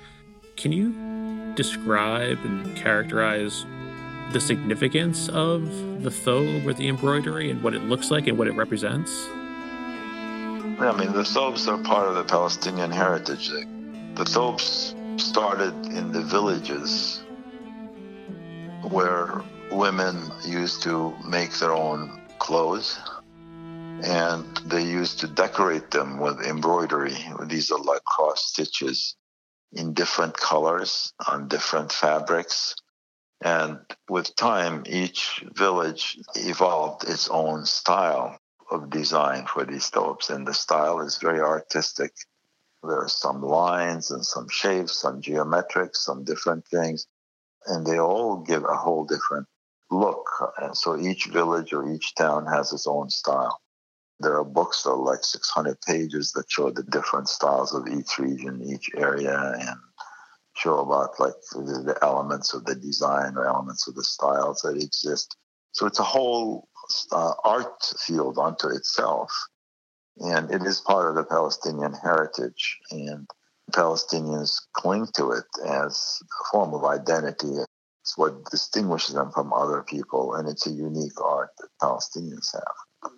Can 0.56 0.72
you 0.72 1.54
describe 1.54 2.38
and 2.44 2.76
characterize 2.76 3.64
the 4.32 4.40
significance 4.40 5.28
of 5.28 6.02
the 6.02 6.10
thobe 6.10 6.66
or 6.66 6.74
the 6.74 6.88
embroidery 6.88 7.50
and 7.50 7.62
what 7.62 7.74
it 7.74 7.82
looks 7.84 8.10
like 8.10 8.26
and 8.26 8.36
what 8.36 8.46
it 8.46 8.52
represents? 8.52 9.26
I 10.80 10.94
mean, 10.96 11.12
the 11.12 11.24
thobes 11.24 11.66
are 11.66 11.78
part 11.78 12.08
of 12.08 12.14
the 12.14 12.24
Palestinian 12.24 12.90
heritage. 12.90 13.48
The 13.48 14.24
thobes 14.24 14.94
started 15.16 15.74
in 15.86 16.12
the 16.12 16.22
villages 16.22 17.22
where 18.90 19.42
women 19.72 20.30
used 20.44 20.82
to 20.82 21.14
make 21.26 21.52
their 21.54 21.72
own 21.72 22.20
clothes 22.38 22.98
and 24.04 24.56
they 24.66 24.82
used 24.82 25.18
to 25.20 25.26
decorate 25.26 25.90
them 25.90 26.20
with 26.20 26.40
embroidery. 26.42 27.16
These 27.46 27.72
are 27.72 27.80
like 27.80 28.04
cross 28.04 28.46
stitches 28.46 29.16
in 29.72 29.94
different 29.94 30.36
colors 30.36 31.12
on 31.26 31.48
different 31.48 31.90
fabrics 31.92 32.76
and 33.40 33.78
with 34.08 34.34
time, 34.34 34.82
each 34.86 35.44
village 35.54 36.18
evolved 36.34 37.08
its 37.08 37.28
own 37.28 37.64
style 37.64 38.38
of 38.70 38.90
design 38.90 39.46
for 39.46 39.64
these 39.64 39.88
thobes. 39.88 40.28
And 40.30 40.46
the 40.46 40.54
style 40.54 41.00
is 41.00 41.18
very 41.18 41.40
artistic. 41.40 42.12
There 42.82 43.00
are 43.00 43.08
some 43.08 43.42
lines 43.42 44.10
and 44.10 44.24
some 44.24 44.48
shapes, 44.48 45.00
some 45.00 45.20
geometric, 45.20 45.94
some 45.94 46.24
different 46.24 46.66
things. 46.66 47.06
And 47.66 47.86
they 47.86 47.98
all 47.98 48.38
give 48.38 48.64
a 48.64 48.76
whole 48.76 49.04
different 49.04 49.46
look. 49.90 50.26
And 50.58 50.76
so 50.76 50.98
each 50.98 51.26
village 51.26 51.72
or 51.72 51.92
each 51.92 52.14
town 52.16 52.46
has 52.46 52.72
its 52.72 52.86
own 52.86 53.08
style. 53.08 53.60
There 54.20 54.36
are 54.36 54.44
books 54.44 54.82
that 54.82 54.90
are 54.90 54.96
like 54.96 55.22
600 55.22 55.80
pages 55.82 56.32
that 56.32 56.50
show 56.50 56.70
the 56.70 56.82
different 56.82 57.28
styles 57.28 57.72
of 57.72 57.86
each 57.86 58.18
region, 58.18 58.62
each 58.64 58.90
area, 58.96 59.52
and 59.60 59.78
show 60.58 60.80
about 60.80 61.18
like 61.18 61.34
the, 61.52 61.82
the 61.86 61.98
elements 62.02 62.54
of 62.54 62.64
the 62.64 62.74
design 62.74 63.36
or 63.36 63.46
elements 63.46 63.86
of 63.88 63.94
the 63.94 64.04
styles 64.04 64.60
that 64.62 64.76
exist. 64.76 65.36
So 65.72 65.86
it's 65.86 66.00
a 66.00 66.04
whole 66.04 66.68
uh, 67.12 67.32
art 67.44 67.92
field 68.06 68.38
unto 68.38 68.68
itself. 68.68 69.30
And 70.18 70.50
it 70.50 70.62
is 70.62 70.80
part 70.80 71.08
of 71.08 71.14
the 71.14 71.24
Palestinian 71.24 71.92
heritage. 71.92 72.78
And 72.90 73.26
Palestinians 73.72 74.56
cling 74.74 75.06
to 75.14 75.30
it 75.30 75.44
as 75.64 76.18
a 76.22 76.50
form 76.50 76.74
of 76.74 76.84
identity. 76.84 77.52
It's 78.02 78.16
what 78.16 78.50
distinguishes 78.50 79.14
them 79.14 79.30
from 79.32 79.52
other 79.52 79.82
people. 79.82 80.34
And 80.34 80.48
it's 80.48 80.66
a 80.66 80.70
unique 80.70 81.20
art 81.20 81.50
that 81.58 81.68
Palestinians 81.80 82.52
have. 82.52 83.12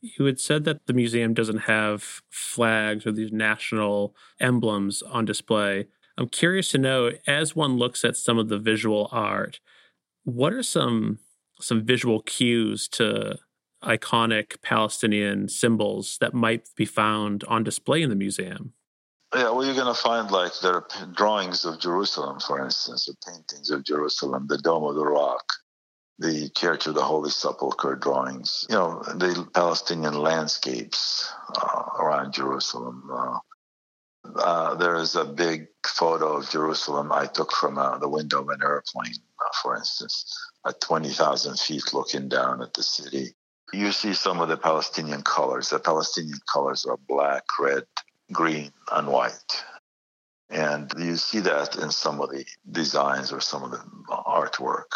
You 0.00 0.26
had 0.26 0.40
said 0.40 0.64
that 0.64 0.86
the 0.86 0.92
museum 0.92 1.34
doesn't 1.34 1.60
have 1.60 2.22
flags 2.30 3.06
or 3.06 3.12
these 3.12 3.32
national 3.32 4.14
emblems 4.40 5.02
on 5.02 5.24
display. 5.24 5.88
I'm 6.18 6.28
curious 6.28 6.70
to 6.70 6.78
know, 6.78 7.12
as 7.26 7.54
one 7.54 7.76
looks 7.76 8.04
at 8.04 8.16
some 8.16 8.38
of 8.38 8.48
the 8.48 8.58
visual 8.58 9.08
art, 9.12 9.60
what 10.24 10.52
are 10.52 10.62
some 10.62 11.18
some 11.60 11.82
visual 11.82 12.20
cues 12.20 12.86
to 12.86 13.38
iconic 13.82 14.60
Palestinian 14.62 15.48
symbols 15.48 16.18
that 16.20 16.34
might 16.34 16.68
be 16.76 16.84
found 16.84 17.44
on 17.48 17.64
display 17.64 18.02
in 18.02 18.10
the 18.10 18.16
museum? 18.16 18.72
Yeah, 19.34 19.50
well, 19.50 19.64
you're 19.64 19.74
going 19.74 19.86
to 19.86 20.00
find 20.00 20.30
like 20.30 20.52
there 20.62 20.74
are 20.74 20.86
drawings 21.14 21.64
of 21.64 21.80
Jerusalem, 21.80 22.40
for 22.40 22.64
instance, 22.64 23.08
or 23.08 23.14
paintings 23.32 23.70
of 23.70 23.84
Jerusalem, 23.84 24.46
the 24.48 24.58
Dome 24.58 24.84
of 24.84 24.94
the 24.94 25.04
Rock, 25.04 25.44
the 26.18 26.48
Church 26.56 26.86
of 26.86 26.94
the 26.94 27.02
Holy 27.02 27.30
Sepulchre 27.30 27.96
drawings, 27.96 28.66
you 28.70 28.76
know, 28.76 29.02
the 29.02 29.46
Palestinian 29.52 30.14
landscapes 30.14 31.30
uh, 31.54 31.82
around 31.98 32.32
Jerusalem. 32.32 33.08
Uh, 33.12 33.38
uh, 34.36 34.74
there 34.74 34.96
is 34.96 35.16
a 35.16 35.24
big 35.24 35.68
photo 35.86 36.36
of 36.36 36.50
Jerusalem 36.50 37.12
I 37.12 37.26
took 37.26 37.52
from 37.52 37.78
uh, 37.78 37.98
the 37.98 38.08
window 38.08 38.40
of 38.40 38.48
an 38.48 38.60
airplane, 38.62 39.14
uh, 39.40 39.48
for 39.62 39.76
instance, 39.76 40.24
at 40.66 40.80
20,000 40.80 41.58
feet 41.58 41.92
looking 41.92 42.28
down 42.28 42.62
at 42.62 42.74
the 42.74 42.82
city. 42.82 43.34
You 43.72 43.92
see 43.92 44.14
some 44.14 44.40
of 44.40 44.48
the 44.48 44.56
Palestinian 44.56 45.22
colors. 45.22 45.70
The 45.70 45.78
Palestinian 45.78 46.38
colors 46.52 46.84
are 46.84 46.98
black, 47.08 47.44
red, 47.58 47.84
green, 48.32 48.72
and 48.92 49.08
white. 49.08 49.64
And 50.50 50.92
you 50.98 51.16
see 51.16 51.40
that 51.40 51.76
in 51.76 51.90
some 51.90 52.20
of 52.20 52.30
the 52.30 52.44
designs 52.70 53.32
or 53.32 53.40
some 53.40 53.64
of 53.64 53.72
the 53.72 53.82
artwork. 54.08 54.92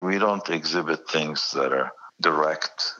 We 0.00 0.18
don't 0.18 0.48
exhibit 0.50 1.08
things 1.08 1.52
that 1.52 1.72
are 1.72 1.92
direct. 2.20 2.94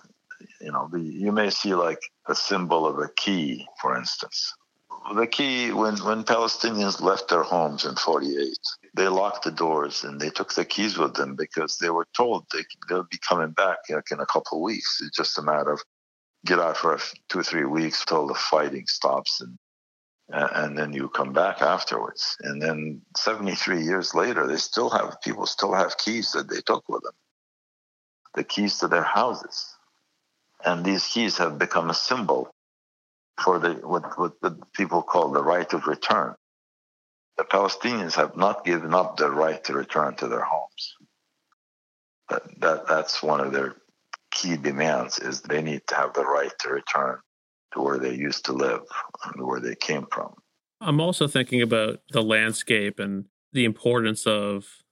You 0.60 0.70
know, 0.70 0.88
you 0.94 1.32
may 1.32 1.50
see 1.50 1.74
like 1.74 1.98
a 2.26 2.34
symbol 2.34 2.86
of 2.86 2.98
a 2.98 3.08
key, 3.16 3.66
for 3.80 3.96
instance, 3.96 4.54
the 5.14 5.26
key 5.26 5.72
when 5.72 5.96
when 5.96 6.24
Palestinians 6.24 7.00
left 7.00 7.28
their 7.28 7.42
homes 7.42 7.84
in 7.84 7.96
48, 7.96 8.56
they 8.94 9.08
locked 9.08 9.44
the 9.44 9.50
doors 9.50 10.04
and 10.04 10.20
they 10.20 10.30
took 10.30 10.54
the 10.54 10.64
keys 10.64 10.96
with 10.96 11.14
them 11.14 11.34
because 11.36 11.78
they 11.78 11.90
were 11.90 12.06
told 12.16 12.46
they 12.52 12.64
they'll 12.88 13.04
be 13.10 13.18
coming 13.18 13.50
back 13.50 13.78
like 13.90 14.10
in 14.10 14.20
a 14.20 14.26
couple 14.26 14.58
of 14.58 14.62
weeks. 14.62 15.00
It's 15.02 15.16
just 15.16 15.38
a 15.38 15.42
matter 15.42 15.72
of 15.72 15.82
get 16.44 16.58
out 16.58 16.76
for 16.76 16.98
two 17.28 17.40
or 17.40 17.44
three 17.44 17.64
weeks 17.64 18.04
till 18.04 18.26
the 18.26 18.34
fighting 18.34 18.86
stops 18.86 19.40
and 19.40 19.58
and 20.28 20.78
then 20.78 20.92
you 20.92 21.08
come 21.08 21.32
back 21.32 21.60
afterwards. 21.60 22.36
And 22.40 22.62
then 22.62 23.02
73 23.16 23.82
years 23.82 24.14
later, 24.14 24.46
they 24.46 24.56
still 24.56 24.88
have 24.88 25.20
people 25.22 25.46
still 25.46 25.74
have 25.74 25.98
keys 25.98 26.32
that 26.32 26.48
they 26.48 26.62
took 26.62 26.88
with 26.88 27.02
them, 27.02 27.12
the 28.34 28.44
keys 28.44 28.78
to 28.78 28.88
their 28.88 29.02
houses, 29.02 29.74
and 30.64 30.84
these 30.84 31.06
keys 31.06 31.36
have 31.38 31.58
become 31.58 31.90
a 31.90 31.94
symbol 31.94 32.50
for 33.40 33.58
the 33.58 33.74
what, 33.74 34.18
what 34.18 34.40
the 34.40 34.58
people 34.74 35.02
call 35.02 35.30
the 35.30 35.42
right 35.42 35.70
of 35.72 35.86
return. 35.86 36.34
The 37.38 37.44
Palestinians 37.44 38.14
have 38.14 38.36
not 38.36 38.64
given 38.64 38.92
up 38.94 39.16
their 39.16 39.30
right 39.30 39.62
to 39.64 39.72
return 39.72 40.14
to 40.16 40.28
their 40.28 40.44
homes. 40.44 40.94
That, 42.28 42.42
that 42.60 42.86
that's 42.86 43.22
one 43.22 43.40
of 43.40 43.52
their 43.52 43.76
key 44.30 44.56
demands 44.56 45.18
is 45.18 45.40
they 45.40 45.62
need 45.62 45.82
to 45.88 45.94
have 45.94 46.14
the 46.14 46.24
right 46.24 46.52
to 46.60 46.68
return 46.70 47.18
to 47.74 47.80
where 47.80 47.98
they 47.98 48.14
used 48.14 48.44
to 48.46 48.52
live 48.52 48.82
and 49.24 49.46
where 49.46 49.60
they 49.60 49.74
came 49.74 50.06
from. 50.10 50.34
I'm 50.80 51.00
also 51.00 51.26
thinking 51.26 51.62
about 51.62 52.00
the 52.10 52.22
landscape 52.22 52.98
and 52.98 53.26
the 53.52 53.64
importance 53.64 54.26
of 54.26 54.82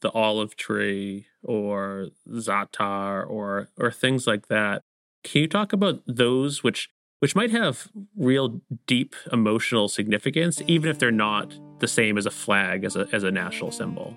the 0.00 0.10
olive 0.10 0.56
tree 0.56 1.26
or 1.42 2.08
za'atar 2.28 3.28
or 3.28 3.68
or 3.78 3.90
things 3.90 4.26
like 4.26 4.48
that. 4.48 4.82
Can 5.22 5.42
you 5.42 5.48
talk 5.48 5.72
about 5.72 6.02
those 6.06 6.62
which 6.62 6.90
which 7.24 7.34
might 7.34 7.50
have 7.50 7.88
real 8.18 8.60
deep 8.86 9.16
emotional 9.32 9.88
significance, 9.88 10.60
even 10.66 10.90
if 10.90 10.98
they're 10.98 11.10
not 11.10 11.58
the 11.78 11.88
same 11.88 12.18
as 12.18 12.26
a 12.26 12.30
flag, 12.30 12.84
as 12.84 12.96
a, 12.96 13.08
as 13.14 13.22
a 13.22 13.30
national 13.30 13.70
symbol. 13.70 14.14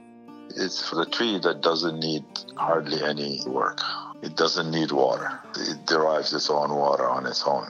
It's 0.50 0.86
for 0.90 0.98
the 0.98 1.06
tree 1.06 1.40
that 1.40 1.62
doesn't 1.62 2.02
need 2.02 2.26
hardly 2.58 3.02
any 3.02 3.40
work. 3.48 3.80
It 4.22 4.36
doesn't 4.36 4.70
need 4.72 4.92
water. 4.92 5.40
It 5.56 5.86
derives 5.86 6.34
its 6.34 6.50
own 6.50 6.76
water 6.76 7.08
on 7.08 7.26
its 7.26 7.44
own. 7.48 7.70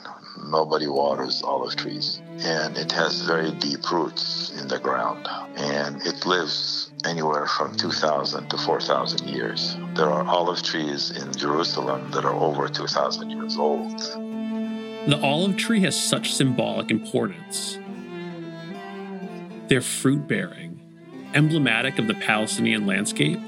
Nobody 0.49 0.87
waters 0.87 1.43
olive 1.43 1.75
trees. 1.75 2.19
And 2.39 2.75
it 2.75 2.91
has 2.93 3.21
very 3.21 3.51
deep 3.51 3.91
roots 3.91 4.51
in 4.59 4.67
the 4.67 4.79
ground. 4.79 5.27
And 5.55 6.01
it 6.01 6.25
lives 6.25 6.91
anywhere 7.05 7.45
from 7.45 7.77
2,000 7.77 8.49
to 8.49 8.57
4,000 8.57 9.27
years. 9.29 9.77
There 9.93 10.09
are 10.09 10.25
olive 10.25 10.63
trees 10.63 11.11
in 11.11 11.31
Jerusalem 11.33 12.09
that 12.09 12.25
are 12.25 12.33
over 12.33 12.67
2,000 12.67 13.29
years 13.29 13.55
old. 13.57 14.36
The 15.07 15.21
olive 15.21 15.55
tree 15.55 15.79
has 15.83 15.97
such 15.97 16.33
symbolic 16.33 16.91
importance. 16.91 17.79
They're 19.69 19.79
fruit 19.79 20.27
bearing, 20.27 20.81
emblematic 21.33 21.97
of 21.97 22.07
the 22.07 22.13
Palestinian 22.13 22.85
landscape, 22.85 23.39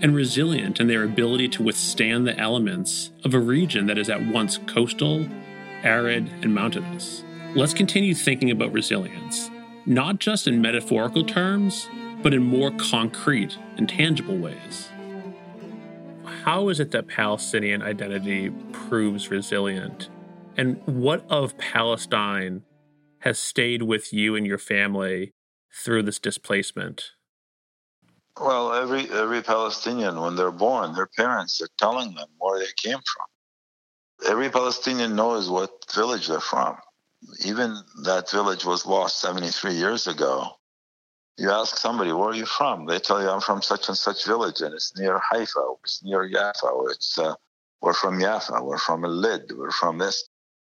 and 0.00 0.14
resilient 0.14 0.80
in 0.80 0.86
their 0.86 1.04
ability 1.04 1.48
to 1.50 1.62
withstand 1.62 2.26
the 2.26 2.38
elements 2.38 3.10
of 3.24 3.34
a 3.34 3.38
region 3.38 3.88
that 3.88 3.98
is 3.98 4.08
at 4.08 4.26
once 4.26 4.56
coastal, 4.66 5.28
arid, 5.82 6.30
and 6.40 6.54
mountainous. 6.54 7.24
Let's 7.54 7.74
continue 7.74 8.14
thinking 8.14 8.50
about 8.50 8.72
resilience, 8.72 9.50
not 9.84 10.18
just 10.18 10.48
in 10.48 10.62
metaphorical 10.62 11.24
terms, 11.24 11.90
but 12.22 12.32
in 12.32 12.42
more 12.42 12.70
concrete 12.70 13.58
and 13.76 13.86
tangible 13.86 14.38
ways. 14.38 14.88
How 16.44 16.70
is 16.70 16.80
it 16.80 16.90
that 16.92 17.06
Palestinian 17.06 17.82
identity 17.82 18.48
proves 18.72 19.30
resilient 19.30 20.08
and 20.60 20.82
what 20.84 21.24
of 21.30 21.56
Palestine 21.56 22.64
has 23.20 23.38
stayed 23.38 23.82
with 23.82 24.12
you 24.12 24.36
and 24.36 24.46
your 24.46 24.58
family 24.58 25.32
through 25.72 26.02
this 26.02 26.18
displacement? 26.18 27.12
Well, 28.38 28.74
every 28.74 29.10
every 29.10 29.40
Palestinian, 29.40 30.20
when 30.20 30.36
they're 30.36 30.50
born, 30.50 30.92
their 30.92 31.08
parents 31.16 31.62
are 31.62 31.68
telling 31.78 32.12
them 32.14 32.28
where 32.38 32.58
they 32.58 32.72
came 32.76 32.98
from. 32.98 34.30
Every 34.30 34.50
Palestinian 34.50 35.16
knows 35.16 35.48
what 35.48 35.70
village 35.94 36.28
they're 36.28 36.40
from. 36.40 36.76
Even 37.46 37.78
that 38.04 38.30
village 38.30 38.66
was 38.66 38.84
lost 38.84 39.18
73 39.22 39.72
years 39.72 40.08
ago. 40.08 40.46
You 41.38 41.50
ask 41.50 41.78
somebody, 41.78 42.12
where 42.12 42.28
are 42.28 42.34
you 42.34 42.44
from? 42.44 42.84
They 42.84 42.98
tell 42.98 43.22
you, 43.22 43.30
I'm 43.30 43.40
from 43.40 43.62
such 43.62 43.88
and 43.88 43.96
such 43.96 44.26
village, 44.26 44.60
and 44.60 44.74
it's 44.74 44.94
near 44.98 45.18
Haifa, 45.30 45.64
it's 45.84 46.04
near 46.04 46.28
Jaffa, 46.28 46.68
it's, 46.90 47.18
uh, 47.18 47.34
we're 47.80 47.94
from 47.94 48.20
Jaffa, 48.20 48.62
we're 48.62 48.76
from 48.76 49.02
Lid, 49.02 49.50
we're 49.56 49.70
from 49.70 49.96
this 49.96 50.28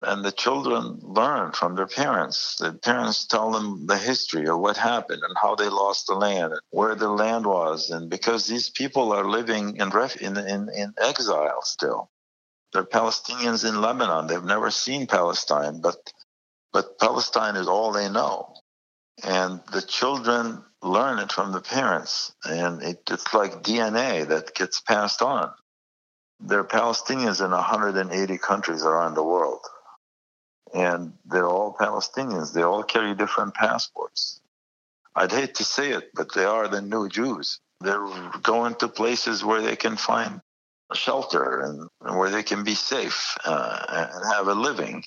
and 0.03 0.25
the 0.25 0.31
children 0.31 0.99
learn 1.03 1.51
from 1.51 1.75
their 1.75 1.87
parents. 1.87 2.55
The 2.57 2.73
parents 2.73 3.25
tell 3.25 3.51
them 3.51 3.85
the 3.87 3.97
history 3.97 4.47
of 4.47 4.59
what 4.59 4.77
happened 4.77 5.21
and 5.23 5.35
how 5.41 5.55
they 5.55 5.69
lost 5.69 6.07
the 6.07 6.15
land, 6.15 6.53
and 6.53 6.61
where 6.71 6.95
the 6.95 7.09
land 7.09 7.45
was, 7.45 7.89
and 7.91 8.09
because 8.09 8.47
these 8.47 8.69
people 8.69 9.13
are 9.13 9.29
living 9.29 9.77
in 9.77 9.89
ref- 9.89 10.17
in, 10.21 10.37
in, 10.37 10.69
in 10.69 10.93
exile 10.99 11.61
still. 11.63 12.09
They're 12.73 12.83
Palestinians 12.85 13.67
in 13.67 13.81
Lebanon. 13.81 14.27
They've 14.27 14.43
never 14.43 14.71
seen 14.71 15.07
Palestine, 15.07 15.81
but 15.81 16.13
but 16.73 16.99
Palestine 16.99 17.57
is 17.57 17.67
all 17.67 17.91
they 17.91 18.09
know, 18.09 18.55
and 19.23 19.61
the 19.73 19.81
children 19.81 20.63
learn 20.81 21.19
it 21.19 21.31
from 21.31 21.51
the 21.51 21.61
parents, 21.61 22.33
and 22.45 22.81
it, 22.83 23.01
it's 23.11 23.33
like 23.33 23.63
DNA 23.63 24.27
that 24.27 24.55
gets 24.55 24.81
passed 24.81 25.21
on. 25.21 25.51
There 26.39 26.59
are 26.59 26.65
Palestinians 26.67 27.43
in 27.43 27.51
180 27.51 28.37
countries 28.39 28.83
around 28.83 29.15
the 29.15 29.23
world 29.23 29.61
and 30.73 31.13
they're 31.25 31.47
all 31.47 31.75
Palestinians. 31.79 32.53
They 32.53 32.63
all 32.63 32.83
carry 32.83 33.15
different 33.15 33.53
passports. 33.53 34.41
I'd 35.15 35.31
hate 35.31 35.55
to 35.55 35.63
say 35.63 35.91
it, 35.91 36.11
but 36.13 36.33
they 36.33 36.45
are 36.45 36.67
the 36.67 36.81
new 36.81 37.09
Jews. 37.09 37.59
They're 37.81 38.07
going 38.41 38.75
to 38.75 38.87
places 38.87 39.43
where 39.43 39.61
they 39.61 39.75
can 39.75 39.97
find 39.97 40.41
shelter 40.93 41.61
and, 41.61 41.89
and 42.01 42.17
where 42.17 42.29
they 42.29 42.43
can 42.43 42.63
be 42.63 42.75
safe 42.75 43.37
uh, 43.45 43.85
and 43.89 44.33
have 44.33 44.47
a 44.47 44.53
living. 44.53 45.03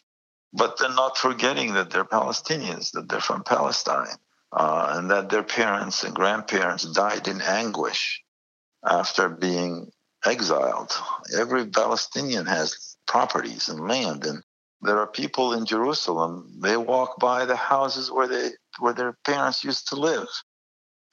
But 0.53 0.79
they're 0.79 0.95
not 0.95 1.19
forgetting 1.19 1.75
that 1.75 1.91
they're 1.91 2.05
Palestinians, 2.05 2.93
that 2.93 3.09
they're 3.09 3.21
from 3.21 3.43
Palestine, 3.43 4.17
uh, 4.53 4.95
and 4.97 5.11
that 5.11 5.31
their 5.31 5.43
parents 5.43 6.05
and 6.05 6.15
grandparents 6.15 6.85
died 6.85 7.27
in 7.27 7.41
anguish 7.41 8.23
after 8.85 9.29
being 9.29 9.91
exiled. 10.25 10.93
Every 11.37 11.67
Palestinian 11.67 12.47
has 12.47 12.97
properties 13.07 13.69
and 13.69 13.89
land, 13.89 14.27
and 14.27 14.44
there 14.85 14.99
are 14.99 15.07
people 15.07 15.53
in 15.55 15.67
Jerusalem, 15.67 16.59
they 16.63 16.77
walk 16.77 17.19
by 17.19 17.45
the 17.45 17.57
houses 17.57 18.11
where 18.11 18.29
they 18.29 18.51
where 18.79 18.95
their 18.95 19.17
parents 19.25 19.65
used 19.65 19.89
to 19.89 19.97
live. 19.97 20.29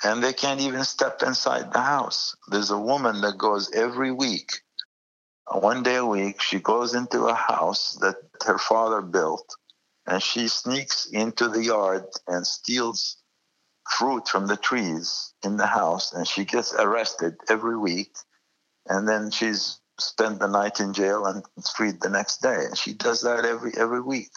And 0.03 0.23
they 0.23 0.33
can't 0.33 0.61
even 0.61 0.83
step 0.83 1.21
inside 1.21 1.71
the 1.71 1.81
house. 1.81 2.35
There's 2.49 2.71
a 2.71 2.77
woman 2.79 3.21
that 3.21 3.37
goes 3.37 3.71
every 3.71 4.11
week, 4.11 4.49
one 5.59 5.83
day 5.83 5.97
a 5.97 6.05
week, 6.05 6.41
she 6.41 6.59
goes 6.59 6.93
into 6.93 7.25
a 7.25 7.33
house 7.33 7.97
that 8.01 8.15
her 8.45 8.57
father 8.57 9.01
built 9.01 9.55
and 10.07 10.23
she 10.23 10.47
sneaks 10.47 11.07
into 11.07 11.49
the 11.49 11.63
yard 11.63 12.05
and 12.27 12.47
steals 12.47 13.17
fruit 13.97 14.27
from 14.27 14.47
the 14.47 14.55
trees 14.55 15.33
in 15.43 15.57
the 15.57 15.67
house 15.67 16.13
and 16.13 16.27
she 16.27 16.45
gets 16.45 16.73
arrested 16.73 17.35
every 17.49 17.77
week 17.77 18.15
and 18.87 19.07
then 19.07 19.29
she's 19.29 19.80
spend 20.01 20.39
the 20.39 20.47
night 20.47 20.79
in 20.79 20.93
jail 20.93 21.25
and 21.25 21.43
freed 21.75 22.01
the 22.01 22.09
next 22.09 22.41
day. 22.41 22.65
And 22.65 22.77
she 22.77 22.93
does 22.93 23.21
that 23.21 23.45
every 23.45 23.71
every 23.77 24.01
week. 24.01 24.31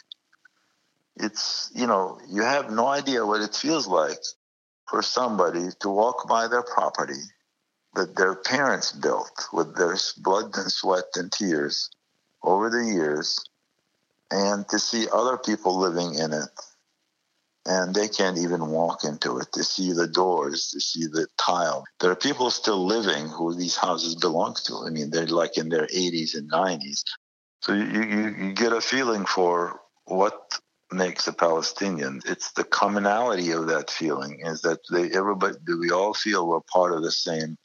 It's 1.17 1.71
you 1.75 1.87
know 1.87 2.19
you 2.29 2.43
have 2.43 2.71
no 2.71 2.87
idea 2.87 3.27
what 3.27 3.41
it 3.41 3.55
feels 3.55 3.87
like 3.87 4.19
for 4.89 5.03
somebody 5.03 5.69
to 5.81 5.89
walk 5.89 6.29
by 6.29 6.49
their 6.49 6.63
property 6.63 7.23
that 7.95 8.17
their 8.17 8.35
parents 8.35 8.93
built 8.93 9.49
with 9.53 9.77
their 9.77 9.97
blood 10.19 10.57
and 10.57 10.71
sweat 10.71 11.05
and 11.15 11.31
tears 11.31 11.91
over 12.43 12.69
the 12.69 12.85
years 12.85 13.39
and 14.31 14.69
to 14.69 14.79
see 14.79 15.07
other 15.13 15.39
people 15.39 15.79
living 15.79 16.15
in 16.15 16.33
it 16.33 16.49
and 17.67 17.95
they 17.95 18.09
can't 18.09 18.39
even 18.39 18.67
walk 18.67 19.05
into 19.05 19.39
it 19.39 19.49
to 19.53 19.65
see 19.65 19.93
the 19.93 20.07
doors, 20.07 20.69
to 20.71 20.81
see 20.81 21.07
the 21.07 21.27
tile. 21.39 21.85
There 22.01 22.11
are 22.11 22.17
people 22.17 22.51
still 22.51 22.85
living 22.85 23.29
who 23.29 23.55
these 23.55 23.77
houses 23.77 24.15
belong 24.15 24.57
to. 24.65 24.85
I 24.87 24.91
mean, 24.91 25.11
they're 25.11 25.27
like 25.27 25.57
in 25.57 25.71
their 25.71 25.87
80s 25.87 26.37
and 26.37 26.51
90s. 26.51 27.03
So 27.61 27.73
you, 27.73 27.85
you, 27.85 28.35
you 28.39 28.53
get 28.53 28.73
a 28.73 28.81
feeling 28.81 29.25
for 29.25 29.81
what 30.05 30.59
makes 30.93 31.27
a 31.27 31.33
Palestinian. 31.33 32.21
It's 32.27 32.53
the 32.53 32.65
commonality 32.65 33.53
of 33.53 33.69
that 33.69 33.91
feeling 33.91 34.41
is 34.45 34.63
that 34.63 34.81
they 34.91 35.11
everybody 35.11 35.57
we 35.67 35.91
all 35.91 36.15
feel 36.15 36.47
we're 36.47 36.61
part 36.61 36.93
of 36.93 37.03
the 37.03 37.11
same 37.11 37.57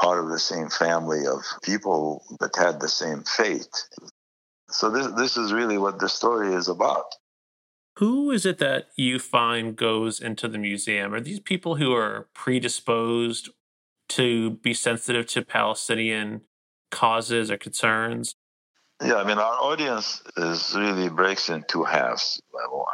part 0.00 0.22
of 0.22 0.30
the 0.30 0.38
same 0.38 0.68
family 0.70 1.26
of 1.26 1.42
people 1.62 2.24
that 2.40 2.54
had 2.56 2.80
the 2.80 2.88
same 2.88 3.24
fate. 3.24 3.88
So 4.70 4.90
this 4.90 5.08
this 5.08 5.36
is 5.36 5.52
really 5.52 5.78
what 5.78 5.98
the 5.98 6.08
story 6.08 6.54
is 6.54 6.68
about. 6.68 7.06
Who 7.98 8.30
is 8.30 8.46
it 8.46 8.58
that 8.58 8.90
you 8.94 9.18
find 9.18 9.74
goes 9.74 10.20
into 10.20 10.46
the 10.46 10.56
museum? 10.56 11.12
Are 11.12 11.20
these 11.20 11.40
people 11.40 11.74
who 11.74 11.92
are 11.92 12.28
predisposed 12.32 13.50
to 14.10 14.50
be 14.50 14.72
sensitive 14.72 15.26
to 15.26 15.42
Palestinian 15.42 16.42
causes 16.92 17.50
or 17.50 17.58
concerns? 17.58 18.36
Yeah, 19.02 19.16
I 19.16 19.24
mean, 19.24 19.38
our 19.38 19.54
audience 19.54 20.22
is 20.36 20.76
really 20.76 21.08
breaks 21.08 21.48
in 21.48 21.64
two 21.66 21.82
halves. 21.82 22.40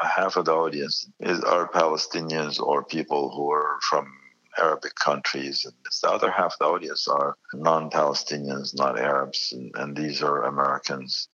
Half 0.00 0.38
of 0.38 0.46
the 0.46 0.54
audience 0.54 1.06
is 1.20 1.40
are 1.40 1.68
Palestinians 1.68 2.58
or 2.58 2.82
people 2.82 3.28
who 3.28 3.52
are 3.52 3.78
from 3.82 4.10
Arabic 4.56 4.94
countries, 4.94 5.66
and 5.66 5.74
the 6.02 6.08
other 6.08 6.30
half 6.30 6.54
of 6.54 6.58
the 6.60 6.64
audience 6.64 7.08
are 7.08 7.36
non-Palestinians, 7.52 8.74
not 8.74 8.98
Arabs, 8.98 9.52
and, 9.52 9.70
and 9.74 9.94
these 9.94 10.22
are 10.22 10.44
Americans 10.44 11.28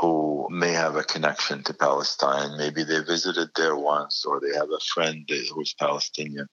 who 0.00 0.48
may 0.50 0.72
have 0.72 0.96
a 0.96 1.04
connection 1.04 1.62
to 1.64 1.74
Palestine. 1.74 2.56
Maybe 2.56 2.84
they 2.84 3.00
visited 3.02 3.50
there 3.56 3.76
once, 3.76 4.24
or 4.24 4.40
they 4.40 4.54
have 4.54 4.70
a 4.70 4.84
friend 4.92 5.28
who's 5.28 5.74
Palestinian, 5.78 6.46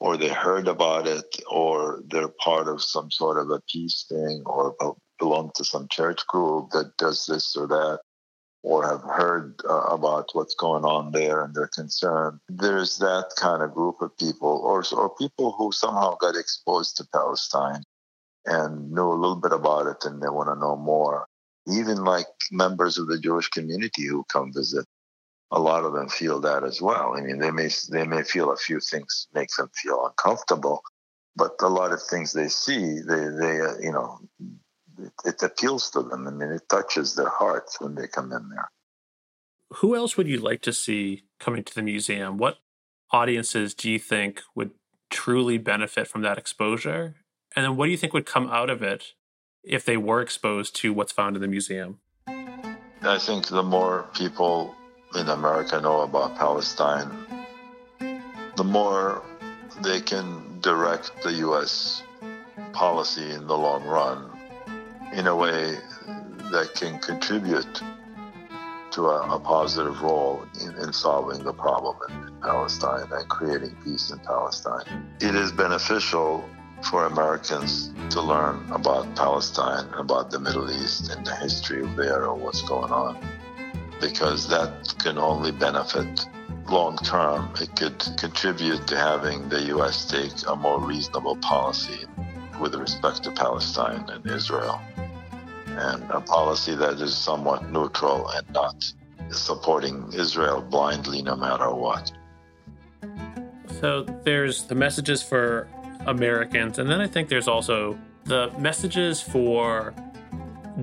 or 0.00 0.16
they 0.16 0.28
heard 0.28 0.68
about 0.68 1.06
it, 1.06 1.24
or 1.50 2.02
they're 2.08 2.28
part 2.28 2.68
of 2.68 2.82
some 2.82 3.10
sort 3.10 3.38
of 3.38 3.50
a 3.50 3.62
peace 3.70 4.04
thing, 4.08 4.42
or 4.46 4.74
belong 5.18 5.52
to 5.54 5.64
some 5.64 5.86
church 5.90 6.26
group 6.26 6.70
that 6.70 6.96
does 6.98 7.26
this 7.26 7.56
or 7.56 7.66
that, 7.68 8.00
or 8.64 8.86
have 8.86 9.02
heard 9.02 9.60
uh, 9.68 9.86
about 9.90 10.30
what's 10.32 10.54
going 10.54 10.84
on 10.84 11.12
there 11.12 11.44
and 11.44 11.54
they're 11.54 11.70
concerned. 11.74 12.38
There's 12.48 12.98
that 12.98 13.30
kind 13.36 13.62
of 13.62 13.74
group 13.74 14.02
of 14.02 14.16
people, 14.18 14.60
or, 14.64 14.84
or 14.92 15.14
people 15.16 15.52
who 15.52 15.70
somehow 15.72 16.16
got 16.16 16.36
exposed 16.36 16.96
to 16.96 17.06
Palestine 17.12 17.82
and 18.44 18.90
knew 18.90 19.12
a 19.12 19.20
little 19.20 19.36
bit 19.36 19.52
about 19.52 19.86
it 19.86 20.04
and 20.04 20.20
they 20.20 20.28
want 20.28 20.48
to 20.48 20.60
know 20.60 20.76
more 20.76 21.26
even 21.66 22.04
like 22.04 22.26
members 22.50 22.98
of 22.98 23.06
the 23.06 23.18
Jewish 23.18 23.48
community 23.48 24.06
who 24.06 24.24
come 24.24 24.52
visit, 24.52 24.86
a 25.50 25.60
lot 25.60 25.84
of 25.84 25.92
them 25.92 26.08
feel 26.08 26.40
that 26.40 26.64
as 26.64 26.80
well. 26.80 27.14
I 27.16 27.20
mean, 27.20 27.38
they 27.38 27.50
may 27.50 27.68
they 27.90 28.06
may 28.06 28.22
feel 28.22 28.52
a 28.52 28.56
few 28.56 28.80
things 28.80 29.28
make 29.34 29.50
them 29.56 29.70
feel 29.74 30.06
uncomfortable, 30.06 30.82
but 31.36 31.52
a 31.60 31.68
lot 31.68 31.92
of 31.92 32.02
things 32.02 32.32
they 32.32 32.48
see, 32.48 33.00
they 33.00 33.28
they 33.28 33.60
uh, 33.60 33.78
you 33.80 33.92
know, 33.92 34.18
it, 34.98 35.12
it 35.24 35.42
appeals 35.42 35.90
to 35.90 36.02
them. 36.02 36.26
I 36.26 36.30
mean, 36.30 36.50
it 36.50 36.68
touches 36.68 37.14
their 37.14 37.28
hearts 37.28 37.80
when 37.80 37.94
they 37.94 38.08
come 38.08 38.32
in 38.32 38.48
there. 38.48 38.70
Who 39.76 39.94
else 39.94 40.16
would 40.16 40.28
you 40.28 40.38
like 40.38 40.62
to 40.62 40.72
see 40.72 41.24
coming 41.38 41.64
to 41.64 41.74
the 41.74 41.82
museum? 41.82 42.38
What 42.38 42.58
audiences 43.10 43.74
do 43.74 43.90
you 43.90 43.98
think 43.98 44.42
would 44.54 44.72
truly 45.10 45.58
benefit 45.58 46.08
from 46.08 46.22
that 46.22 46.38
exposure? 46.38 47.16
And 47.54 47.64
then 47.64 47.76
what 47.76 47.86
do 47.86 47.90
you 47.90 47.98
think 47.98 48.14
would 48.14 48.26
come 48.26 48.48
out 48.48 48.70
of 48.70 48.82
it 48.82 49.12
if 49.64 49.84
they 49.84 49.96
were 49.96 50.20
exposed 50.20 50.76
to 50.76 50.92
what's 50.92 51.12
found 51.12 51.36
in 51.36 51.42
the 51.42 51.48
museum? 51.48 51.98
I 52.26 53.18
think 53.18 53.48
the 53.48 53.62
more 53.62 54.06
people 54.14 54.74
in 55.18 55.28
America 55.28 55.80
know 55.80 56.02
about 56.02 56.36
Palestine, 56.36 57.10
the 58.56 58.64
more 58.64 59.22
they 59.82 60.00
can 60.00 60.60
direct 60.60 61.10
the 61.22 61.32
U.S. 61.46 62.02
policy 62.72 63.30
in 63.32 63.46
the 63.46 63.56
long 63.56 63.84
run 63.84 64.30
in 65.12 65.26
a 65.26 65.36
way 65.36 65.76
that 66.52 66.72
can 66.74 66.98
contribute 67.00 67.82
to 68.92 69.06
a, 69.06 69.36
a 69.36 69.40
positive 69.40 70.02
role 70.02 70.44
in, 70.60 70.74
in, 70.76 70.92
solving 70.92 71.42
the 71.42 71.52
problem 71.52 71.96
in, 72.08 72.28
in 72.28 72.40
Palestine 72.40 73.08
and 73.10 73.28
creating 73.28 73.74
peace 73.82 74.10
in 74.10 74.18
Palestine. 74.20 74.84
It 75.20 75.34
is 75.34 75.50
beneficial 75.50 76.44
for 76.84 77.06
Americans 77.06 77.92
to 78.10 78.20
learn 78.20 78.70
about 78.70 79.14
Palestine, 79.16 79.88
about 79.94 80.30
the 80.30 80.38
Middle 80.38 80.70
East, 80.70 81.10
and 81.10 81.24
the 81.26 81.34
history 81.36 81.82
of 81.82 81.96
there 81.96 82.26
or 82.26 82.34
what's 82.34 82.62
going 82.62 82.92
on, 82.92 83.16
because 84.00 84.48
that 84.48 84.94
can 84.98 85.18
only 85.18 85.52
benefit 85.52 86.26
long 86.68 86.96
term. 86.98 87.52
It 87.60 87.74
could 87.76 87.98
contribute 88.16 88.86
to 88.88 88.96
having 88.96 89.48
the 89.48 89.62
U.S. 89.74 90.04
take 90.04 90.32
a 90.48 90.56
more 90.56 90.80
reasonable 90.80 91.36
policy 91.36 92.06
with 92.60 92.74
respect 92.74 93.22
to 93.24 93.30
Palestine 93.32 94.04
and 94.08 94.26
Israel, 94.26 94.80
and 95.66 96.02
a 96.10 96.20
policy 96.20 96.74
that 96.74 97.00
is 97.00 97.16
somewhat 97.16 97.70
neutral 97.70 98.28
and 98.28 98.48
not 98.50 98.92
supporting 99.30 100.12
Israel 100.12 100.60
blindly 100.60 101.22
no 101.22 101.36
matter 101.36 101.70
what. 101.74 102.12
So 103.80 104.04
there's 104.24 104.64
the 104.64 104.74
messages 104.74 105.22
for 105.22 105.68
Americans. 106.06 106.78
And 106.78 106.88
then 106.90 107.00
I 107.00 107.06
think 107.06 107.28
there's 107.28 107.48
also 107.48 107.98
the 108.24 108.50
messages 108.58 109.20
for 109.20 109.94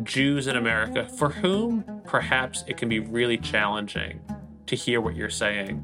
Jews 0.04 0.48
in 0.48 0.56
America 0.56 1.08
for 1.08 1.30
whom 1.30 1.84
perhaps 2.06 2.64
it 2.68 2.78
can 2.78 2.90
be 2.90 3.00
really 3.00 3.38
challenging 3.38 4.20
to 4.68 4.76
hear 4.76 5.02
what 5.02 5.16
you're 5.16 5.30
saying. 5.30 5.78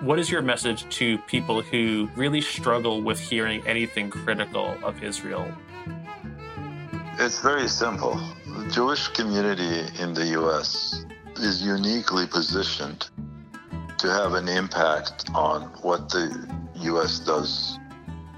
What 0.00 0.18
is 0.18 0.30
your 0.30 0.42
message 0.42 0.88
to 0.96 1.18
people 1.18 1.60
who 1.60 2.08
really 2.14 2.40
struggle 2.40 3.02
with 3.02 3.18
hearing 3.18 3.66
anything 3.66 4.10
critical 4.10 4.76
of 4.82 5.02
Israel? 5.02 5.52
It's 7.18 7.40
very 7.40 7.68
simple. 7.68 8.14
The 8.46 8.70
Jewish 8.72 9.08
community 9.08 9.86
in 10.00 10.14
the 10.14 10.26
U.S. 10.38 11.04
is 11.36 11.62
uniquely 11.62 12.26
positioned 12.26 13.08
to 13.98 14.08
have 14.08 14.34
an 14.34 14.48
impact 14.48 15.28
on 15.34 15.62
what 15.82 16.08
the 16.08 16.48
U.S. 16.76 17.18
does 17.18 17.78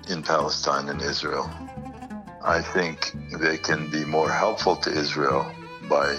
in 0.09 0.23
Palestine 0.23 0.89
and 0.89 1.01
Israel. 1.03 1.51
I 2.43 2.63
think 2.63 3.15
they 3.33 3.59
can 3.59 3.91
be 3.91 4.05
more 4.05 4.31
helpful 4.31 4.77
to 4.77 4.91
Israel 4.91 5.53
by 5.89 6.17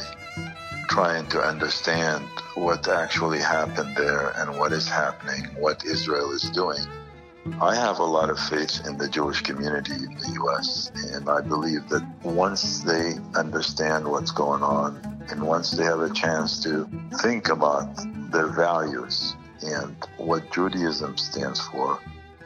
trying 0.87 1.25
to 1.29 1.39
understand 1.41 2.25
what 2.55 2.87
actually 2.87 3.39
happened 3.39 3.95
there 3.95 4.33
and 4.35 4.59
what 4.59 4.71
is 4.71 4.87
happening, 4.87 5.45
what 5.57 5.85
Israel 5.85 6.31
is 6.31 6.43
doing. 6.51 6.85
I 7.59 7.75
have 7.75 7.97
a 7.99 8.03
lot 8.03 8.29
of 8.29 8.37
faith 8.39 8.85
in 8.85 8.97
the 8.97 9.09
Jewish 9.09 9.41
community 9.41 9.93
in 9.93 10.13
the 10.15 10.31
U.S., 10.43 10.91
and 11.13 11.27
I 11.27 11.41
believe 11.41 11.89
that 11.89 12.05
once 12.23 12.81
they 12.81 13.15
understand 13.35 14.07
what's 14.07 14.31
going 14.31 14.61
on 14.61 15.25
and 15.29 15.41
once 15.41 15.71
they 15.71 15.83
have 15.83 16.01
a 16.01 16.13
chance 16.13 16.61
to 16.63 16.87
think 17.21 17.49
about 17.49 17.87
their 18.31 18.47
values 18.47 19.35
and 19.63 19.95
what 20.17 20.51
Judaism 20.51 21.17
stands 21.17 21.59
for, 21.59 21.99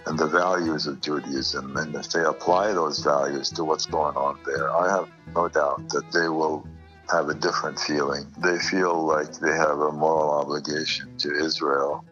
and 0.06 0.18
the 0.18 0.28
values 0.28 0.88
of 0.88 1.02
Judaism. 1.02 1.76
And 1.78 1.96
if 1.96 2.10
they 2.10 2.24
apply 2.24 2.74
those 2.74 3.00
values 3.00 3.50
to 3.52 3.64
what's 3.64 3.86
going 3.86 4.16
on 4.16 4.40
there, 4.46 4.70
I 4.76 4.90
have 4.90 5.10
no 5.36 5.50
doubt 5.50 5.90
that 5.90 6.12
they 6.12 6.30
will 6.30 6.68
have 7.12 7.30
a 7.30 7.34
different 7.34 7.80
feeling. 7.80 8.26
They 8.38 8.58
feel 8.60 9.06
like 9.06 9.32
they 9.34 9.56
have 9.56 9.80
a 9.80 9.92
moral 9.92 10.32
obligation 10.32 11.18
to 11.20 11.36
Israel. 11.36 12.06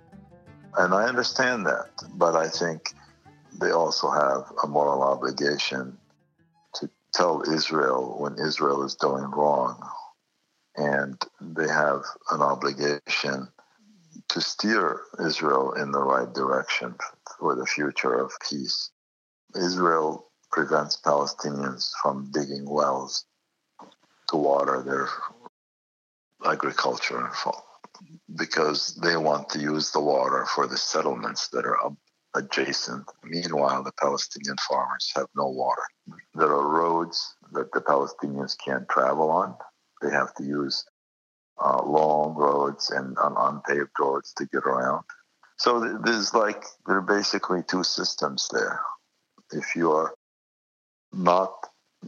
And 0.78 0.94
I 0.94 1.06
understand 1.06 1.66
that, 1.68 1.92
but 2.16 2.36
I 2.36 2.48
think 2.48 2.94
they 3.60 3.72
also 3.72 4.10
have 4.10 4.52
a 4.64 4.68
moral 4.68 5.04
obligation 5.04 5.98
to 6.76 6.90
tell 7.14 7.44
Israel 7.52 8.16
when 8.20 8.40
Israel 8.40 8.84
is 8.84 8.96
doing 8.96 9.26
wrong. 9.26 9.82
And 10.76 11.22
they 11.40 11.68
have 11.68 12.02
an 12.32 12.42
obligation 12.42 13.48
to 14.30 14.42
steer 14.42 15.02
Israel 15.20 15.74
in 15.74 15.92
the 15.92 16.02
right 16.02 16.32
direction 16.34 16.96
for 17.40 17.56
the 17.56 17.66
future 17.66 18.14
of 18.16 18.32
peace. 18.50 18.92
Israel 19.56 20.32
prevents 20.52 20.98
Palestinians 20.98 21.92
from 22.02 22.32
digging 22.32 22.70
wells 22.70 23.26
to 24.30 24.38
water 24.38 24.84
their 24.84 25.10
agriculture 26.52 27.32
because 28.36 28.96
they 28.96 29.16
want 29.16 29.50
to 29.50 29.60
use 29.60 29.92
the 29.92 30.02
water 30.02 30.46
for 30.54 30.68
the 30.68 30.78
settlements 30.78 31.50
that 31.50 31.66
are 31.66 31.78
adjacent. 32.36 33.06
Meanwhile, 33.24 33.84
the 33.84 33.92
Palestinian 34.00 34.58
farmers 34.68 35.12
have 35.16 35.28
no 35.36 35.48
water. 35.48 35.84
There 36.34 36.48
are 36.52 36.68
roads 36.68 37.36
that 37.52 37.72
the 37.72 37.82
Palestinians 37.82 38.56
can't 38.58 38.90
travel 38.90 39.30
on. 39.30 39.56
They 40.02 40.10
have 40.12 40.34
to 40.36 40.44
use 40.44 40.84
uh, 41.60 41.82
long 41.86 42.36
roads 42.36 42.90
and 42.90 43.16
unpaved 43.20 43.92
roads 44.00 44.34
to 44.34 44.46
get 44.46 44.64
around. 44.64 45.04
So 45.58 46.00
there's 46.04 46.34
like 46.34 46.66
there 46.88 46.98
are 46.98 47.02
basically 47.02 47.62
two 47.64 47.84
systems 47.84 48.50
there. 48.52 48.82
If 49.52 49.76
you 49.76 49.92
are 49.92 50.14
not 51.14 51.54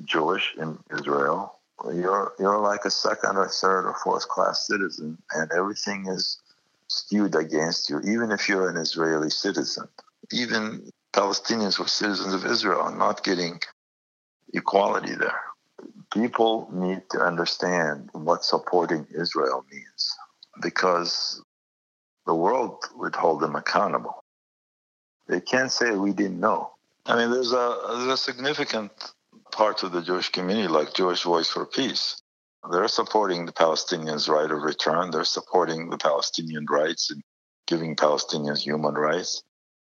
Jewish 0.03 0.53
in 0.58 0.79
Israel, 0.93 1.60
you're 1.86 2.34
you're 2.39 2.60
like 2.60 2.86
a 2.86 2.91
second 2.91 3.38
or 3.38 3.47
third 3.47 3.86
or 3.86 3.95
fourth 4.03 4.27
class 4.27 4.67
citizen, 4.67 5.17
and 5.31 5.51
everything 5.51 6.08
is 6.08 6.39
skewed 6.88 7.36
against 7.36 7.89
you. 7.89 7.99
Even 8.01 8.31
if 8.31 8.49
you're 8.49 8.69
an 8.69 8.77
Israeli 8.77 9.29
citizen, 9.29 9.88
even 10.31 10.89
Palestinians 11.13 11.75
who 11.75 11.84
are 11.84 11.88
citizens 11.88 12.34
of 12.34 12.45
Israel 12.45 12.81
are 12.81 12.97
not 12.97 13.23
getting 13.23 13.60
equality 14.53 15.15
there 15.15 15.39
people 16.15 16.69
need 16.71 17.01
to 17.12 17.19
understand 17.19 18.10
what 18.13 18.45
supporting 18.45 19.06
Israel 19.13 19.65
means 19.69 20.15
because 20.62 21.43
the 22.25 22.34
world 22.34 22.84
would 22.95 23.15
hold 23.15 23.41
them 23.41 23.56
accountable. 23.56 24.23
They 25.28 25.41
can't 25.41 25.71
say 25.71 25.91
we 25.91 26.13
didn't 26.13 26.39
know. 26.39 26.71
I 27.06 27.17
mean, 27.17 27.32
there's 27.32 27.51
a, 27.51 27.78
there's 27.89 28.08
a 28.08 28.17
significant 28.17 28.91
part 29.51 29.84
of 29.84 29.91
the 29.91 30.01
Jewish 30.01 30.30
community, 30.30 30.69
like 30.69 30.93
Jewish 30.93 31.23
Voice 31.23 31.49
for 31.49 31.65
Peace. 31.65 32.21
They're 32.71 32.88
supporting 32.88 33.45
the 33.45 33.51
Palestinians' 33.51 34.30
right 34.30 34.49
of 34.49 34.62
return. 34.63 35.12
They're 35.12 35.25
supporting 35.25 35.89
the 35.89 35.97
Palestinian 35.97 36.65
rights 36.69 37.12
and 37.12 37.21
giving 37.67 37.95
Palestinians 37.95 38.60
human 38.60 38.95
rights. 38.95 39.43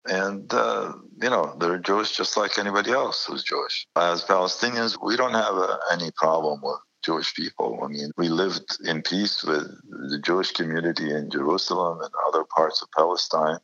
And, 0.07 0.53
uh, 0.53 0.95
you 1.21 1.31
know, 1.31 1.55
they're 1.59 1.79
Jewish 1.79 2.17
just 2.17 2.37
like 2.37 2.59
anybody 2.59 2.91
else 2.91 3.25
who's 3.25 3.45
Jewish. 3.45 3.87
As 3.97 4.25
Palestinians, 4.25 4.99
we 5.03 5.17
don't 5.17 5.35
have 5.35 5.55
uh, 5.55 5.77
any 5.93 6.11
problem 6.17 6.61
with 6.63 6.81
Jewish 7.05 7.35
people. 7.35 7.81
I 7.85 7.89
mean, 7.89 8.11
we 8.17 8.29
lived 8.29 8.79
in 8.85 9.03
peace 9.03 9.43
with 9.45 9.69
the 10.11 10.19
Jewish 10.19 10.53
community 10.53 11.13
in 11.13 11.31
Jerusalem 11.31 12.01
and 12.01 12.11
other 12.29 12.45
parts 12.45 12.83
of 12.83 12.89
Palestine. 12.97 13.59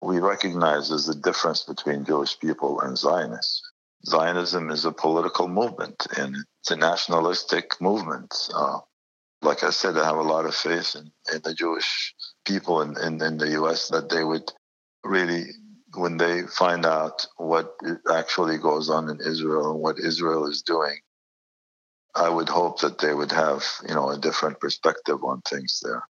We 0.00 0.18
recognize 0.18 0.88
there's 0.88 1.08
a 1.08 1.14
difference 1.14 1.62
between 1.62 2.04
Jewish 2.04 2.38
people 2.38 2.80
and 2.80 2.98
Zionists. 2.98 3.62
Zionism 4.06 4.70
is 4.70 4.84
a 4.84 4.92
political 4.92 5.46
movement 5.46 6.06
and 6.16 6.36
it's 6.60 6.72
a 6.72 6.76
nationalistic 6.76 7.80
movement. 7.80 8.34
Uh, 8.52 8.80
like 9.42 9.62
I 9.62 9.70
said, 9.70 9.96
I 9.96 10.04
have 10.04 10.16
a 10.16 10.22
lot 10.22 10.44
of 10.44 10.54
faith 10.54 10.96
in, 10.96 11.12
in 11.32 11.42
the 11.42 11.54
Jewish 11.54 12.14
people 12.44 12.82
in, 12.82 12.96
in, 13.00 13.22
in 13.22 13.38
the 13.38 13.50
U.S. 13.50 13.88
that 13.88 14.08
they 14.08 14.24
would 14.24 14.50
really 15.04 15.46
when 15.94 16.16
they 16.16 16.42
find 16.42 16.86
out 16.86 17.26
what 17.36 17.74
actually 18.12 18.58
goes 18.58 18.90
on 18.90 19.10
in 19.10 19.20
Israel 19.20 19.72
and 19.72 19.80
what 19.80 19.98
Israel 19.98 20.46
is 20.46 20.62
doing, 20.62 20.98
I 22.14 22.28
would 22.28 22.48
hope 22.48 22.80
that 22.80 22.98
they 22.98 23.14
would 23.14 23.32
have, 23.32 23.64
you 23.88 23.94
know, 23.94 24.10
a 24.10 24.18
different 24.18 24.60
perspective 24.60 25.24
on 25.24 25.42
things 25.42 25.80
there. 25.82 26.02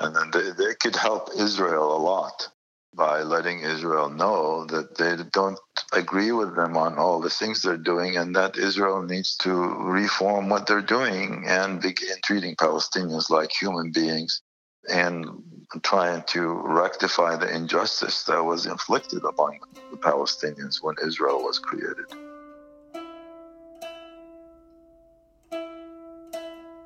And 0.00 0.14
then 0.16 0.30
they, 0.32 0.50
they 0.50 0.74
could 0.74 0.96
help 0.96 1.30
Israel 1.38 1.96
a 1.96 2.00
lot 2.02 2.48
by 2.94 3.22
letting 3.22 3.60
Israel 3.60 4.10
know 4.10 4.66
that 4.66 4.96
they 4.98 5.16
don't 5.32 5.58
agree 5.92 6.32
with 6.32 6.56
them 6.56 6.76
on 6.76 6.98
all 6.98 7.20
the 7.20 7.30
things 7.30 7.62
they're 7.62 7.76
doing 7.76 8.16
and 8.16 8.34
that 8.36 8.56
Israel 8.58 9.02
needs 9.02 9.36
to 9.36 9.52
reform 9.52 10.48
what 10.48 10.66
they're 10.66 10.82
doing 10.82 11.44
and 11.46 11.80
begin 11.80 12.16
treating 12.24 12.56
Palestinians 12.56 13.30
like 13.30 13.52
human 13.52 13.92
beings 13.92 14.42
and 14.88 15.26
trying 15.78 16.22
to 16.24 16.48
rectify 16.48 17.36
the 17.36 17.54
injustice 17.54 18.24
that 18.24 18.44
was 18.44 18.66
inflicted 18.66 19.24
upon 19.24 19.58
the 19.90 19.96
Palestinians 19.96 20.82
when 20.82 20.96
Israel 21.04 21.42
was 21.44 21.60
created. 21.60 22.06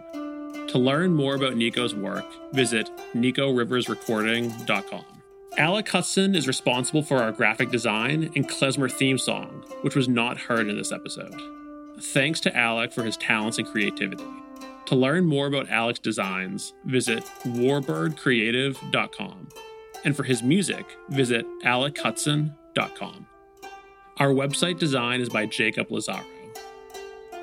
To 0.69 0.79
learn 0.79 1.13
more 1.13 1.35
about 1.35 1.57
Nico's 1.57 1.95
work, 1.95 2.25
visit 2.55 2.89
nicoriversrecording.com. 3.15 5.18
Alec 5.57 5.89
Hudson 5.89 6.37
is 6.37 6.47
responsible 6.47 7.03
for 7.03 7.17
our 7.19 7.33
graphic 7.33 7.71
design 7.71 8.31
and 8.37 8.47
klezmer 8.49 8.89
theme 8.91 9.19
song, 9.19 9.65
which 9.81 9.97
was 9.97 10.09
not 10.09 10.39
heard 10.39 10.69
in 10.69 10.77
this 10.77 10.93
episode. 10.93 11.35
Thanks 12.01 12.39
to 12.41 12.57
Alec 12.57 12.93
for 12.93 13.03
his 13.03 13.17
talents 13.17 13.59
and 13.59 13.67
creativity. 13.67 14.25
To 14.87 14.95
learn 14.95 15.27
more 15.27 15.49
about 15.49 15.69
Alec's 15.69 15.99
designs, 15.99 16.75
visit 16.85 17.25
warbirdcreative.com. 17.45 19.49
And 20.05 20.17
for 20.17 20.23
his 20.23 20.45
music, 20.45 20.87
visit 21.09 21.45
alekhudson.com. 21.65 23.27
Our 24.19 24.29
website 24.29 24.79
design 24.79 25.21
is 25.21 25.29
by 25.29 25.47
Jacob 25.47 25.91
Lazaro. 25.91 26.25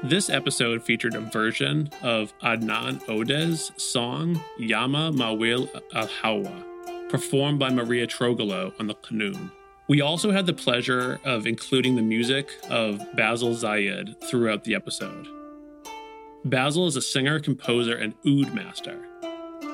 This 0.04 0.30
episode 0.30 0.84
featured 0.84 1.16
a 1.16 1.22
version 1.22 1.90
of 2.02 2.38
Adnan 2.40 3.04
Odeh's 3.08 3.72
song 3.78 4.42
Yama 4.58 5.12
Mawil 5.12 5.70
Al 5.94 6.08
Hawa 6.08 6.75
performed 7.10 7.60
by 7.60 7.70
Maria 7.70 8.08
Trogolo 8.08 8.74
on 8.80 8.88
the 8.88 8.96
qanun. 8.96 9.52
We 9.88 10.02
also 10.02 10.32
had 10.32 10.46
the 10.46 10.54
pleasure 10.54 11.20
of 11.24 11.46
including 11.46 11.96
the 11.96 12.02
music 12.02 12.50
of 12.70 13.00
Basil 13.16 13.54
Zayed 13.54 14.20
throughout 14.24 14.64
the 14.64 14.74
episode. 14.74 15.28
Basil 16.44 16.88
is 16.88 16.96
a 16.96 17.02
singer, 17.02 17.40
composer, 17.40 17.96
and 17.96 18.14
oud 18.28 18.54
master. 18.54 18.98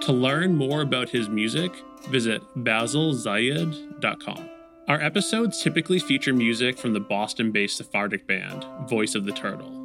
To 0.01 0.11
learn 0.11 0.55
more 0.55 0.81
about 0.81 1.09
his 1.09 1.29
music, 1.29 1.71
visit 2.09 2.41
basilzayed.com. 2.57 4.49
Our 4.87 5.01
episodes 5.01 5.61
typically 5.61 5.99
feature 5.99 6.33
music 6.33 6.77
from 6.77 6.93
the 6.93 6.99
Boston 6.99 7.51
based 7.51 7.77
Sephardic 7.77 8.27
band, 8.27 8.65
Voice 8.89 9.15
of 9.15 9.25
the 9.25 9.31
Turtle. 9.31 9.77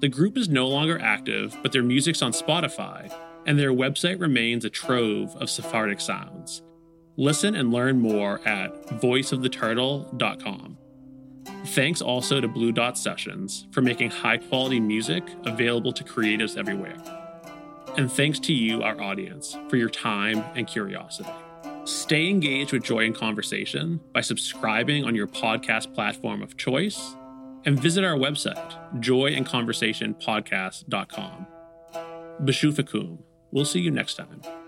The 0.00 0.08
group 0.08 0.38
is 0.38 0.48
no 0.48 0.68
longer 0.68 0.98
active, 0.98 1.56
but 1.62 1.72
their 1.72 1.82
music's 1.82 2.22
on 2.22 2.32
Spotify, 2.32 3.12
and 3.46 3.58
their 3.58 3.72
website 3.72 4.20
remains 4.20 4.64
a 4.64 4.70
trove 4.70 5.34
of 5.36 5.50
Sephardic 5.50 6.00
sounds. 6.00 6.62
Listen 7.16 7.54
and 7.54 7.72
learn 7.72 8.00
more 8.00 8.40
at 8.46 8.86
voiceoftheturtle.com. 9.00 10.78
Thanks 11.66 12.02
also 12.02 12.40
to 12.40 12.48
Blue 12.48 12.72
Dot 12.72 12.98
Sessions 12.98 13.68
for 13.70 13.80
making 13.80 14.10
high 14.10 14.38
quality 14.38 14.80
music 14.80 15.22
available 15.44 15.92
to 15.92 16.02
creatives 16.04 16.56
everywhere. 16.56 16.96
And 17.96 18.10
thanks 18.10 18.40
to 18.40 18.52
you, 18.52 18.82
our 18.82 19.00
audience, 19.00 19.56
for 19.68 19.76
your 19.76 19.88
time 19.88 20.44
and 20.56 20.66
curiosity. 20.66 21.30
Stay 21.84 22.28
engaged 22.28 22.72
with 22.72 22.82
Joy 22.82 23.04
and 23.04 23.14
Conversation 23.14 24.00
by 24.12 24.22
subscribing 24.22 25.04
on 25.04 25.14
your 25.14 25.28
podcast 25.28 25.94
platform 25.94 26.42
of 26.42 26.56
choice 26.56 27.14
and 27.64 27.78
visit 27.78 28.02
our 28.04 28.16
website, 28.16 28.72
joyandconversationpodcast.com. 29.00 31.46
Bashufakum. 32.42 33.18
We'll 33.52 33.64
see 33.64 33.80
you 33.80 33.90
next 33.90 34.14
time. 34.14 34.63